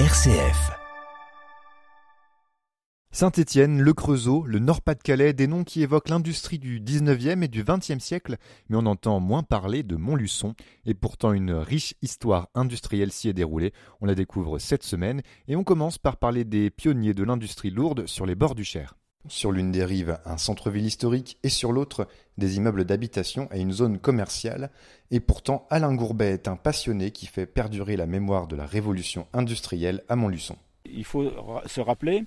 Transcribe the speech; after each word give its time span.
RCF. 0.00 0.72
Saint-Étienne, 3.12 3.80
le 3.80 3.92
Creusot, 3.92 4.44
le 4.44 4.58
Nord-Pas-de-Calais, 4.58 5.34
des 5.34 5.46
noms 5.46 5.62
qui 5.62 5.82
évoquent 5.82 6.08
l'industrie 6.08 6.58
du 6.58 6.80
19e 6.80 7.44
et 7.44 7.48
du 7.48 7.62
20e 7.62 8.00
siècle, 8.00 8.38
mais 8.68 8.76
on 8.76 8.86
entend 8.86 9.20
moins 9.20 9.44
parler 9.44 9.84
de 9.84 9.94
Montluçon. 9.94 10.56
Et 10.84 10.94
pourtant, 10.94 11.32
une 11.32 11.52
riche 11.52 11.94
histoire 12.02 12.48
industrielle 12.56 13.12
s'y 13.12 13.28
est 13.28 13.34
déroulée. 13.34 13.72
On 14.00 14.06
la 14.06 14.16
découvre 14.16 14.58
cette 14.58 14.82
semaine 14.82 15.22
et 15.46 15.54
on 15.54 15.62
commence 15.62 15.98
par 15.98 16.16
parler 16.16 16.42
des 16.42 16.70
pionniers 16.70 17.14
de 17.14 17.22
l'industrie 17.22 17.70
lourde 17.70 18.08
sur 18.08 18.26
les 18.26 18.34
bords 18.34 18.56
du 18.56 18.64
Cher. 18.64 18.96
Sur 19.28 19.52
l'une 19.52 19.72
des 19.72 19.84
rives, 19.84 20.18
un 20.26 20.36
centre-ville 20.36 20.84
historique 20.84 21.38
et 21.42 21.48
sur 21.48 21.72
l'autre, 21.72 22.06
des 22.36 22.56
immeubles 22.56 22.84
d'habitation 22.84 23.48
et 23.52 23.60
une 23.60 23.72
zone 23.72 23.98
commerciale. 23.98 24.70
Et 25.10 25.20
pourtant, 25.20 25.66
Alain 25.70 25.94
Gourbet 25.94 26.32
est 26.32 26.48
un 26.48 26.56
passionné 26.56 27.10
qui 27.10 27.26
fait 27.26 27.46
perdurer 27.46 27.96
la 27.96 28.06
mémoire 28.06 28.46
de 28.46 28.56
la 28.56 28.66
révolution 28.66 29.26
industrielle 29.32 30.02
à 30.08 30.16
Montluçon. 30.16 30.56
Il 30.84 31.04
faut 31.04 31.30
se 31.66 31.80
rappeler 31.80 32.24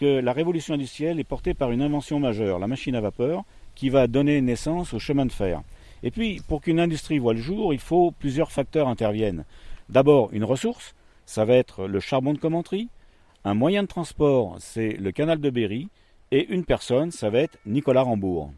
que 0.00 0.20
la 0.20 0.32
révolution 0.32 0.74
industrielle 0.74 1.20
est 1.20 1.24
portée 1.24 1.54
par 1.54 1.70
une 1.70 1.82
invention 1.82 2.18
majeure, 2.18 2.58
la 2.58 2.66
machine 2.66 2.96
à 2.96 3.00
vapeur, 3.00 3.44
qui 3.74 3.88
va 3.88 4.06
donner 4.06 4.40
naissance 4.40 4.92
au 4.92 4.98
chemin 4.98 5.26
de 5.26 5.32
fer. 5.32 5.62
Et 6.02 6.10
puis, 6.10 6.42
pour 6.48 6.60
qu'une 6.60 6.80
industrie 6.80 7.18
voie 7.18 7.34
le 7.34 7.40
jour, 7.40 7.72
il 7.72 7.80
faut 7.80 8.10
plusieurs 8.10 8.50
facteurs 8.50 8.88
interviennent. 8.88 9.44
D'abord, 9.88 10.30
une 10.32 10.44
ressource, 10.44 10.94
ça 11.26 11.44
va 11.44 11.54
être 11.54 11.86
le 11.86 12.00
charbon 12.00 12.32
de 12.32 12.38
commenterie. 12.38 12.88
Un 13.44 13.54
moyen 13.54 13.82
de 13.82 13.88
transport, 13.88 14.56
c'est 14.58 14.94
le 14.94 15.12
canal 15.12 15.40
de 15.40 15.50
Berry. 15.50 15.88
Et 16.30 16.46
une 16.52 16.64
personne, 16.64 17.10
ça 17.10 17.30
va 17.30 17.40
être 17.40 17.58
Nicolas 17.66 18.02
Rambourg. 18.02 18.50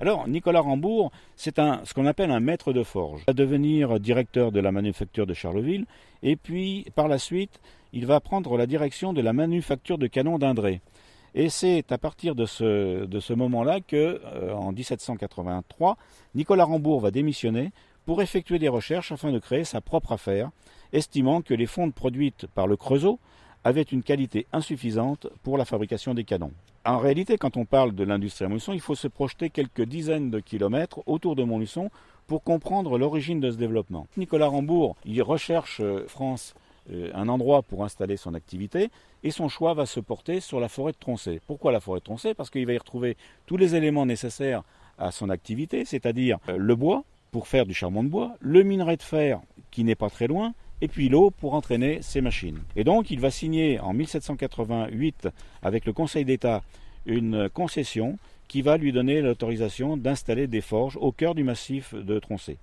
Alors, 0.00 0.26
Nicolas 0.26 0.60
Rambourg, 0.60 1.12
c'est 1.36 1.56
ce 1.56 1.92
qu'on 1.92 2.06
appelle 2.06 2.30
un 2.30 2.40
maître 2.40 2.72
de 2.72 2.82
forge. 2.82 3.20
Il 3.22 3.26
va 3.26 3.32
devenir 3.34 4.00
directeur 4.00 4.50
de 4.50 4.58
la 4.58 4.72
manufacture 4.72 5.26
de 5.26 5.34
Charleville, 5.34 5.84
et 6.22 6.36
puis, 6.36 6.86
par 6.94 7.06
la 7.06 7.18
suite, 7.18 7.60
il 7.92 8.06
va 8.06 8.20
prendre 8.20 8.56
la 8.56 8.66
direction 8.66 9.12
de 9.12 9.20
la 9.20 9.34
manufacture 9.34 9.98
de 9.98 10.06
canons 10.06 10.38
d'Indré. 10.38 10.80
Et 11.34 11.48
c'est 11.48 11.92
à 11.92 11.98
partir 11.98 12.34
de 12.34 12.46
ce, 12.46 13.04
de 13.04 13.20
ce 13.20 13.32
moment-là 13.34 13.80
que, 13.80 14.20
euh, 14.24 14.52
en 14.54 14.72
1783, 14.72 15.96
Nicolas 16.34 16.64
Rambourg 16.64 17.00
va 17.00 17.10
démissionner 17.10 17.70
pour 18.04 18.22
effectuer 18.22 18.58
des 18.58 18.68
recherches 18.68 19.12
afin 19.12 19.30
de 19.30 19.38
créer 19.38 19.64
sa 19.64 19.80
propre 19.80 20.12
affaire, 20.12 20.50
estimant 20.92 21.42
que 21.42 21.54
les 21.54 21.66
fontes 21.66 21.94
produites 21.94 22.46
par 22.54 22.66
le 22.66 22.76
Creusot 22.76 23.20
avaient 23.62 23.82
une 23.82 24.02
qualité 24.02 24.46
insuffisante 24.52 25.28
pour 25.42 25.58
la 25.58 25.64
fabrication 25.64 26.14
des 26.14 26.24
canons. 26.24 26.52
En 26.86 26.96
réalité, 26.98 27.36
quand 27.36 27.58
on 27.58 27.66
parle 27.66 27.94
de 27.94 28.04
l'industrie 28.04 28.46
à 28.46 28.48
Montluçon, 28.48 28.72
il 28.72 28.80
faut 28.80 28.94
se 28.94 29.06
projeter 29.06 29.50
quelques 29.50 29.82
dizaines 29.82 30.30
de 30.30 30.40
kilomètres 30.40 31.00
autour 31.06 31.36
de 31.36 31.42
Montluçon 31.42 31.90
pour 32.26 32.42
comprendre 32.42 32.96
l'origine 32.96 33.38
de 33.38 33.50
ce 33.50 33.56
développement. 33.56 34.06
Nicolas 34.16 34.46
Rambourg, 34.46 34.96
il 35.04 35.22
recherche 35.22 35.80
euh, 35.80 36.06
France 36.08 36.54
euh, 36.90 37.10
un 37.12 37.28
endroit 37.28 37.60
pour 37.60 37.84
installer 37.84 38.16
son 38.16 38.32
activité 38.32 38.88
et 39.22 39.30
son 39.30 39.50
choix 39.50 39.74
va 39.74 39.84
se 39.84 40.00
porter 40.00 40.40
sur 40.40 40.58
la 40.58 40.70
forêt 40.70 40.92
de 40.92 40.96
Troncé. 40.96 41.42
Pourquoi 41.46 41.70
la 41.70 41.80
forêt 41.80 42.00
de 42.00 42.04
Troncé 42.04 42.32
Parce 42.32 42.48
qu'il 42.48 42.64
va 42.64 42.72
y 42.72 42.78
retrouver 42.78 43.18
tous 43.44 43.58
les 43.58 43.74
éléments 43.74 44.06
nécessaires 44.06 44.62
à 44.96 45.10
son 45.10 45.28
activité, 45.28 45.84
c'est-à-dire 45.84 46.38
euh, 46.48 46.56
le 46.56 46.76
bois 46.76 47.04
pour 47.30 47.46
faire 47.46 47.66
du 47.66 47.74
charbon 47.74 48.04
de 48.04 48.08
bois, 48.08 48.36
le 48.40 48.62
minerai 48.62 48.96
de 48.96 49.02
fer 49.02 49.40
qui 49.70 49.84
n'est 49.84 49.94
pas 49.94 50.08
très 50.08 50.28
loin, 50.28 50.54
et 50.80 50.88
puis 50.88 51.08
l'eau 51.08 51.30
pour 51.30 51.54
entraîner 51.54 52.02
ses 52.02 52.20
machines. 52.20 52.60
Et 52.76 52.84
donc 52.84 53.10
il 53.10 53.20
va 53.20 53.30
signer 53.30 53.78
en 53.80 53.92
1788 53.92 55.28
avec 55.62 55.84
le 55.86 55.92
Conseil 55.92 56.24
d'État 56.24 56.62
une 57.06 57.48
concession 57.48 58.18
qui 58.48 58.62
va 58.62 58.76
lui 58.76 58.92
donner 58.92 59.20
l'autorisation 59.20 59.96
d'installer 59.96 60.46
des 60.46 60.60
forges 60.60 60.98
au 61.00 61.12
cœur 61.12 61.34
du 61.34 61.44
massif 61.44 61.94
de 61.94 62.18
Troncé. 62.18 62.58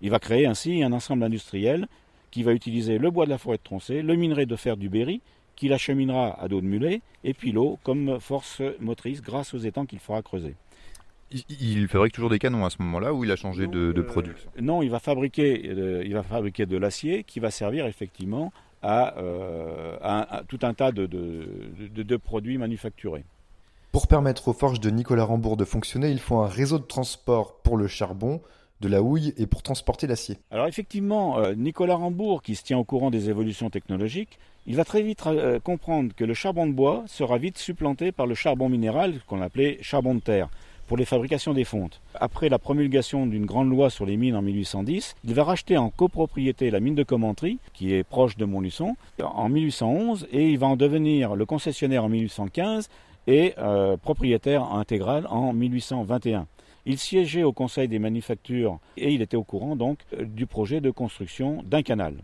Il 0.00 0.10
va 0.10 0.20
créer 0.20 0.46
ainsi 0.46 0.82
un 0.82 0.92
ensemble 0.92 1.24
industriel 1.24 1.88
qui 2.30 2.42
va 2.42 2.52
utiliser 2.52 2.98
le 2.98 3.10
bois 3.10 3.24
de 3.24 3.30
la 3.30 3.38
forêt 3.38 3.56
de 3.56 3.62
Troncé, 3.62 4.02
le 4.02 4.14
minerai 4.14 4.46
de 4.46 4.54
fer 4.54 4.76
du 4.76 4.88
Berry, 4.88 5.20
qui 5.56 5.68
l'acheminera 5.68 6.40
à 6.40 6.46
dos 6.46 6.60
de 6.60 6.66
mulet, 6.66 7.00
et 7.24 7.34
puis 7.34 7.50
l'eau 7.50 7.80
comme 7.82 8.20
force 8.20 8.62
motrice 8.78 9.22
grâce 9.22 9.54
aux 9.54 9.58
étangs 9.58 9.86
qu'il 9.86 9.98
fera 9.98 10.22
creuser. 10.22 10.54
Il 11.30 11.88
fabrique 11.88 12.14
toujours 12.14 12.30
des 12.30 12.38
canons 12.38 12.64
à 12.64 12.70
ce 12.70 12.76
moment-là 12.80 13.12
ou 13.12 13.24
il 13.24 13.30
a 13.30 13.36
changé 13.36 13.66
de, 13.66 13.92
euh, 13.94 14.02
produit 14.02 14.32
Non, 14.60 14.82
il 14.82 14.90
va 14.90 14.98
fabriquer, 14.98 15.62
euh, 15.66 16.02
il 16.04 16.14
va 16.14 16.22
fabriquer 16.22 16.64
de 16.64 16.76
l'acier 16.78 17.22
qui 17.24 17.38
va 17.38 17.50
servir 17.50 17.86
effectivement 17.86 18.50
à, 18.82 19.18
euh, 19.18 19.96
tout 20.48 20.60
un 20.62 20.72
tas 20.72 20.90
de, 20.92 21.06
de, 21.06 22.16
produits 22.16 22.56
manufacturés. 22.56 23.24
Pour 23.92 24.06
permettre 24.06 24.48
aux 24.48 24.52
forges 24.52 24.80
de 24.80 24.88
Nicolas 24.90 25.24
Rambourg 25.24 25.56
de 25.56 25.64
fonctionner, 25.64 26.10
il 26.10 26.20
faut 26.20 26.38
un 26.38 26.46
réseau 26.46 26.78
de 26.78 26.84
transport 26.84 27.58
pour 27.62 27.76
le 27.76 27.88
charbon, 27.88 28.40
de 28.80 28.88
la 28.88 29.02
houille 29.02 29.34
et 29.36 29.46
pour 29.46 29.62
transporter 29.62 30.06
l'acier. 30.06 30.38
Alors 30.50 30.66
effectivement, 30.66 31.42
Nicolas 31.56 31.96
Rambourg, 31.96 32.42
qui 32.42 32.54
se 32.54 32.62
tient 32.62 32.78
au 32.78 32.84
courant 32.84 33.10
des 33.10 33.28
évolutions 33.28 33.70
technologiques, 33.70 34.38
il 34.66 34.76
va 34.76 34.84
très 34.84 35.02
vite 35.02 35.24
comprendre 35.64 36.14
que 36.14 36.24
le 36.24 36.34
charbon 36.34 36.66
de 36.66 36.72
bois 36.72 37.02
sera 37.08 37.38
vite 37.38 37.58
supplanté 37.58 38.12
par 38.12 38.26
le 38.26 38.36
charbon 38.36 38.68
minéral 38.68 39.20
qu'on 39.26 39.42
appelait 39.42 39.78
charbon 39.82 40.14
de 40.14 40.20
terre 40.20 40.48
pour 40.88 40.96
les 40.96 41.04
fabrications 41.04 41.52
des 41.52 41.64
fontes. 41.64 42.00
Après 42.14 42.48
la 42.48 42.58
promulgation 42.58 43.26
d'une 43.26 43.46
grande 43.46 43.68
loi 43.68 43.90
sur 43.90 44.06
les 44.06 44.16
mines 44.16 44.34
en 44.34 44.42
1810, 44.42 45.14
il 45.22 45.34
va 45.34 45.44
racheter 45.44 45.76
en 45.76 45.90
copropriété 45.90 46.70
la 46.70 46.80
mine 46.80 46.94
de 46.94 47.04
Commentry, 47.04 47.58
qui 47.74 47.92
est 47.92 48.02
proche 48.02 48.36
de 48.36 48.46
Montluçon, 48.46 48.96
en 49.22 49.48
1811, 49.48 50.26
et 50.32 50.48
il 50.48 50.58
va 50.58 50.66
en 50.66 50.76
devenir 50.76 51.36
le 51.36 51.44
concessionnaire 51.46 52.04
en 52.04 52.08
1815 52.08 52.88
et 53.26 53.54
euh, 53.58 53.98
propriétaire 53.98 54.64
intégral 54.72 55.26
en 55.28 55.52
1821. 55.52 56.46
Il 56.86 56.96
siégeait 56.96 57.42
au 57.42 57.52
Conseil 57.52 57.86
des 57.86 57.98
manufactures 57.98 58.78
et 58.96 59.12
il 59.12 59.20
était 59.20 59.36
au 59.36 59.44
courant 59.44 59.76
donc 59.76 59.98
euh, 60.14 60.24
du 60.24 60.46
projet 60.46 60.80
de 60.80 60.90
construction 60.90 61.62
d'un 61.66 61.82
canal. 61.82 62.14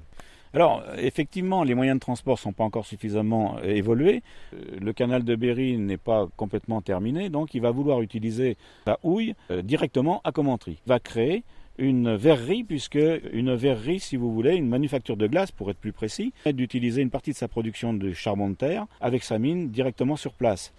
Alors, 0.54 0.84
effectivement, 0.97 1.65
les 1.65 1.75
moyens 1.75 1.97
de 1.97 2.00
transport 2.00 2.34
ne 2.34 2.38
sont 2.38 2.53
pas 2.53 2.62
encore 2.62 2.87
suffisamment 2.87 3.56
euh, 3.59 3.75
évolués. 3.75 4.22
Euh, 4.54 4.59
le 4.81 4.92
canal 4.92 5.25
de 5.25 5.34
Berry 5.34 5.76
n'est 5.78 5.97
pas 5.97 6.28
complètement 6.37 6.81
terminé, 6.81 7.28
donc 7.28 7.54
il 7.54 7.60
va 7.60 7.72
vouloir 7.72 8.03
utiliser 8.03 8.56
la 8.87 9.00
houille 9.03 9.34
euh, 9.50 9.62
directement 9.62 10.20
à 10.22 10.31
Commentry. 10.31 10.78
Il 10.87 10.88
va 10.88 11.00
créer 11.00 11.43
une 11.76 12.14
verrerie, 12.14 12.62
puisque 12.62 13.00
une 13.32 13.53
verrerie, 13.56 13.98
si 13.98 14.16
vous 14.16 14.32
voulez, 14.32 14.54
une 14.54 14.69
manufacture 14.69 15.16
de 15.16 15.26
glace, 15.26 15.50
pour 15.50 15.70
être 15.70 15.78
plus 15.78 15.93
précis, 15.93 16.32
d'utiliser 16.47 17.03
une 17.03 17.10
partie 17.10 17.32
de 17.32 17.37
sa 17.37 17.48
production 17.48 17.93
de 17.93 18.12
charbon 18.12 18.48
de 18.48 18.54
terre 18.54 18.87
avec 19.00 19.25
sa 19.25 19.41
mine 19.41 19.70
directement 19.70 20.14
sur 20.14 20.34
place 20.34 20.72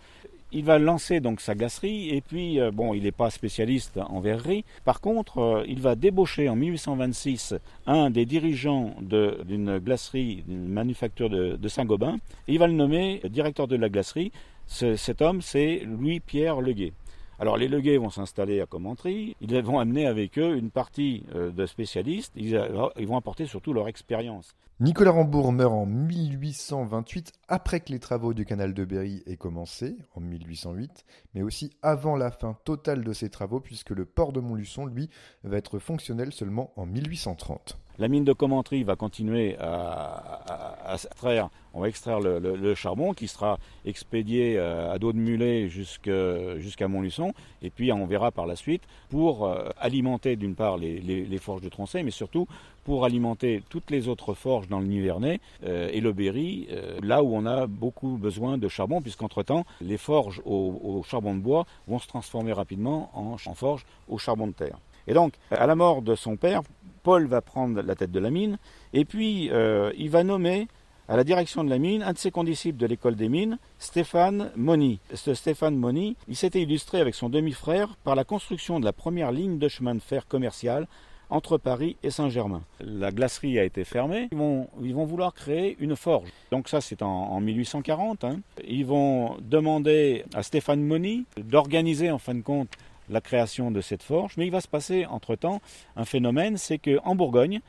il 0.51 0.63
va 0.63 0.79
lancer 0.79 1.19
donc 1.19 1.41
sa 1.41 1.55
glacerie 1.55 2.09
et 2.09 2.21
puis 2.21 2.59
euh, 2.59 2.71
bon, 2.71 2.93
il 2.93 3.03
n'est 3.03 3.11
pas 3.11 3.29
spécialiste 3.29 3.97
en 3.97 4.19
verrerie. 4.19 4.63
Par 4.83 5.01
contre, 5.01 5.39
euh, 5.39 5.63
il 5.67 5.81
va 5.81 5.95
débaucher 5.95 6.49
en 6.49 6.55
1826 6.55 7.55
un 7.87 8.09
des 8.09 8.25
dirigeants 8.25 8.95
d'une 9.01 9.79
glacerie, 9.79 10.43
d'une 10.47 10.67
manufacture 10.67 11.29
de, 11.29 11.67
Saint-Gobain. 11.67 12.17
Il 12.47 12.59
va 12.59 12.67
le 12.67 12.73
nommer 12.73 13.21
directeur 13.29 13.67
de 13.67 13.75
la 13.75 13.89
glacerie. 13.89 14.31
cet 14.67 15.21
homme, 15.21 15.41
c'est 15.41 15.81
Louis-Pierre 15.85 16.61
Leguet. 16.61 16.93
Alors 17.39 17.57
les 17.57 17.67
Leguets 17.67 17.97
vont 17.97 18.09
s'installer 18.09 18.61
à 18.61 18.65
Commentry, 18.65 19.35
ils 19.41 19.61
vont 19.61 19.79
amener 19.79 20.07
avec 20.07 20.39
eux 20.39 20.55
une 20.55 20.71
partie 20.71 21.25
euh, 21.35 21.51
de 21.51 21.65
spécialistes, 21.65 22.31
ils, 22.35 22.57
vont 23.05 23.17
apporter 23.17 23.45
surtout 23.45 23.73
leur 23.73 23.87
expérience. 23.87 24.55
Nicolas 24.79 25.11
Rambourg 25.11 25.51
meurt 25.51 25.73
en 25.73 25.85
1828 25.85 27.31
après 27.47 27.79
que 27.79 27.91
les 27.91 27.99
travaux 27.99 28.33
du 28.33 28.45
canal 28.45 28.73
de 28.73 28.83
Berry 28.83 29.23
aient 29.25 29.37
commencé, 29.37 29.95
en 30.15 30.21
1808, 30.21 31.05
mais 31.33 31.41
aussi 31.41 31.71
avant 31.81 32.17
la 32.17 32.31
fin 32.31 32.57
totale 32.65 33.03
de 33.03 33.13
ces 33.13 33.29
travaux 33.29 33.59
puisque 33.59 33.91
le 33.91 34.05
port 34.05 34.33
de 34.33 34.41
Montluçon, 34.41 34.85
lui, 34.85 35.09
va 35.43 35.57
être 35.57 35.79
fonctionnel 35.79 36.33
seulement 36.33 36.71
en 36.75 36.85
1830. 36.85 37.77
La 37.97 38.09
mine 38.09 38.25
de 38.25 38.33
Commentry 38.33 38.83
va 38.83 38.97
continuer 38.97 39.55
à, 39.57 40.93
extraire, 40.93 41.47
on 41.73 41.79
va 41.79 41.87
extraire 41.87 42.19
le, 42.19 42.75
charbon 42.75 43.13
qui 43.13 43.29
sera 43.29 43.57
expédié 43.85 44.57
euh, 44.57 44.91
à 44.91 44.99
dos 44.99 45.13
de 45.13 45.17
mulet 45.17 45.69
jusqu'à 45.69 46.87
Montluçon, 46.89 47.33
et 47.61 47.69
puis 47.69 47.93
on 47.93 48.05
verra 48.05 48.31
par 48.31 48.47
la 48.47 48.57
suite 48.57 48.83
pour 49.09 49.45
euh, 49.45 49.69
alimenter 49.79 50.35
d'une 50.35 50.55
part 50.55 50.77
les, 50.77 51.37
forges 51.37 51.61
de 51.61 51.69
Troncé, 51.69 52.03
mais 52.03 52.11
surtout 52.11 52.47
pour 52.83 53.05
alimenter 53.05 53.63
toutes 53.69 53.89
les 53.89 54.09
autres 54.09 54.33
forges 54.33 54.67
dans 54.67 54.79
le 54.79 54.87
Nivernais 54.87 55.39
euh, 55.63 55.89
et 55.93 56.01
le 56.01 56.11
Berry, 56.11 56.67
là 57.01 57.23
où 57.23 57.33
on 57.33 57.45
a 57.45 57.65
beaucoup 57.65 58.17
besoin 58.17 58.57
de 58.57 58.67
charbon, 58.67 59.01
puisqu'entre-temps, 59.01 59.65
les 59.79 59.97
forges 59.97 60.41
au, 60.43 61.01
charbon 61.07 61.33
de 61.33 61.39
bois 61.39 61.65
vont 61.87 61.99
se 61.99 62.07
transformer 62.07 62.51
rapidement 62.51 63.09
en, 63.13 63.37
en 63.49 63.53
forges 63.53 63.85
au 64.09 64.17
charbon 64.17 64.47
de 64.47 64.53
terre. 64.53 64.79
Et 65.07 65.13
donc, 65.13 65.33
à 65.51 65.67
la 65.67 65.75
mort 65.75 66.01
de 66.01 66.15
son 66.15 66.35
père, 66.35 66.61
Paul 67.05 67.27
va 67.27 67.41
prendre 67.41 67.83
la 67.83 67.93
tête 67.93 68.11
de 68.11 68.19
la 68.19 68.31
mine, 68.31 68.57
et 68.91 69.05
puis 69.05 69.51
euh, 69.51 69.91
il 69.95 70.09
va 70.09 70.23
nommer 70.23 70.67
à 71.07 71.15
la 71.15 71.23
direction 71.23 71.63
de 71.63 71.69
la 71.69 71.77
mine 71.77 72.01
un 72.01 72.13
de 72.13 72.17
ses 72.17 72.31
condisciples 72.31 72.79
de 72.79 72.87
l'école 72.87 73.15
des 73.15 73.29
mines, 73.29 73.59
Stéphane 73.77 74.51
Moni. 74.55 74.99
Stéphane 75.13 75.75
Moni, 75.75 76.17
il 76.27 76.35
s'était 76.35 76.63
illustré 76.63 76.99
avec 76.99 77.13
son 77.13 77.29
demi-frère 77.29 77.95
par 78.03 78.15
la 78.15 78.23
construction 78.23 78.79
de 78.79 78.85
la 78.85 78.91
première 78.91 79.31
ligne 79.31 79.59
de 79.59 79.67
chemin 79.67 79.93
de 79.93 79.99
fer 79.99 80.25
commercial 80.25 80.87
entre 81.29 81.59
Paris 81.59 81.95
et 82.01 82.09
Saint-Germain. 82.09 82.63
La 82.79 83.11
glacerie 83.11 83.59
a 83.59 83.63
été 83.63 83.83
fermée. 83.83 84.29
Ils 84.31 84.37
vont, 84.39 84.67
ils 84.81 84.95
vont 84.95 85.05
vouloir 85.05 85.35
créer 85.35 85.77
une 85.79 85.95
forge. 85.95 86.29
Donc 86.49 86.67
ça, 86.69 86.81
c'est 86.81 87.03
en, 87.03 87.39
1840. 87.39 88.23
Hein. 88.23 88.39
Ils 88.67 88.85
vont 88.85 89.37
demander 89.41 90.25
à 90.33 90.41
Stéphane 90.41 90.81
Moni 90.81 91.25
d'organiser, 91.37 92.09
en 92.09 92.17
fin 92.17 92.33
de 92.33 92.41
compte, 92.41 92.69
la 93.09 93.21
création 93.21 93.71
de 93.71 93.81
cette 93.81 94.03
forge. 94.03 94.33
Mais 94.37 94.45
il 94.45 94.51
va 94.51 94.61
se 94.61 94.67
passer 94.67 95.05
entre-temps 95.05 95.61
un 95.95 96.05
phénomène, 96.05 96.57
c'est 96.57 96.79
qu'en 96.79 97.15
Bourgogne, 97.15 97.61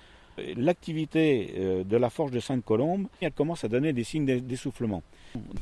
L'activité 0.57 1.55
euh, 1.57 1.85
de 1.85 1.97
la 1.97 2.11
forge 2.11 2.31
de 2.31 2.41
Sainte-Colombe, 2.41 3.07
elle 3.21 3.33
commence 3.33 3.65
à 3.65 3.69
donner 3.69 3.93
des 3.93 4.05
signes 4.05 4.27
d'essoufflement. 4.41 5.03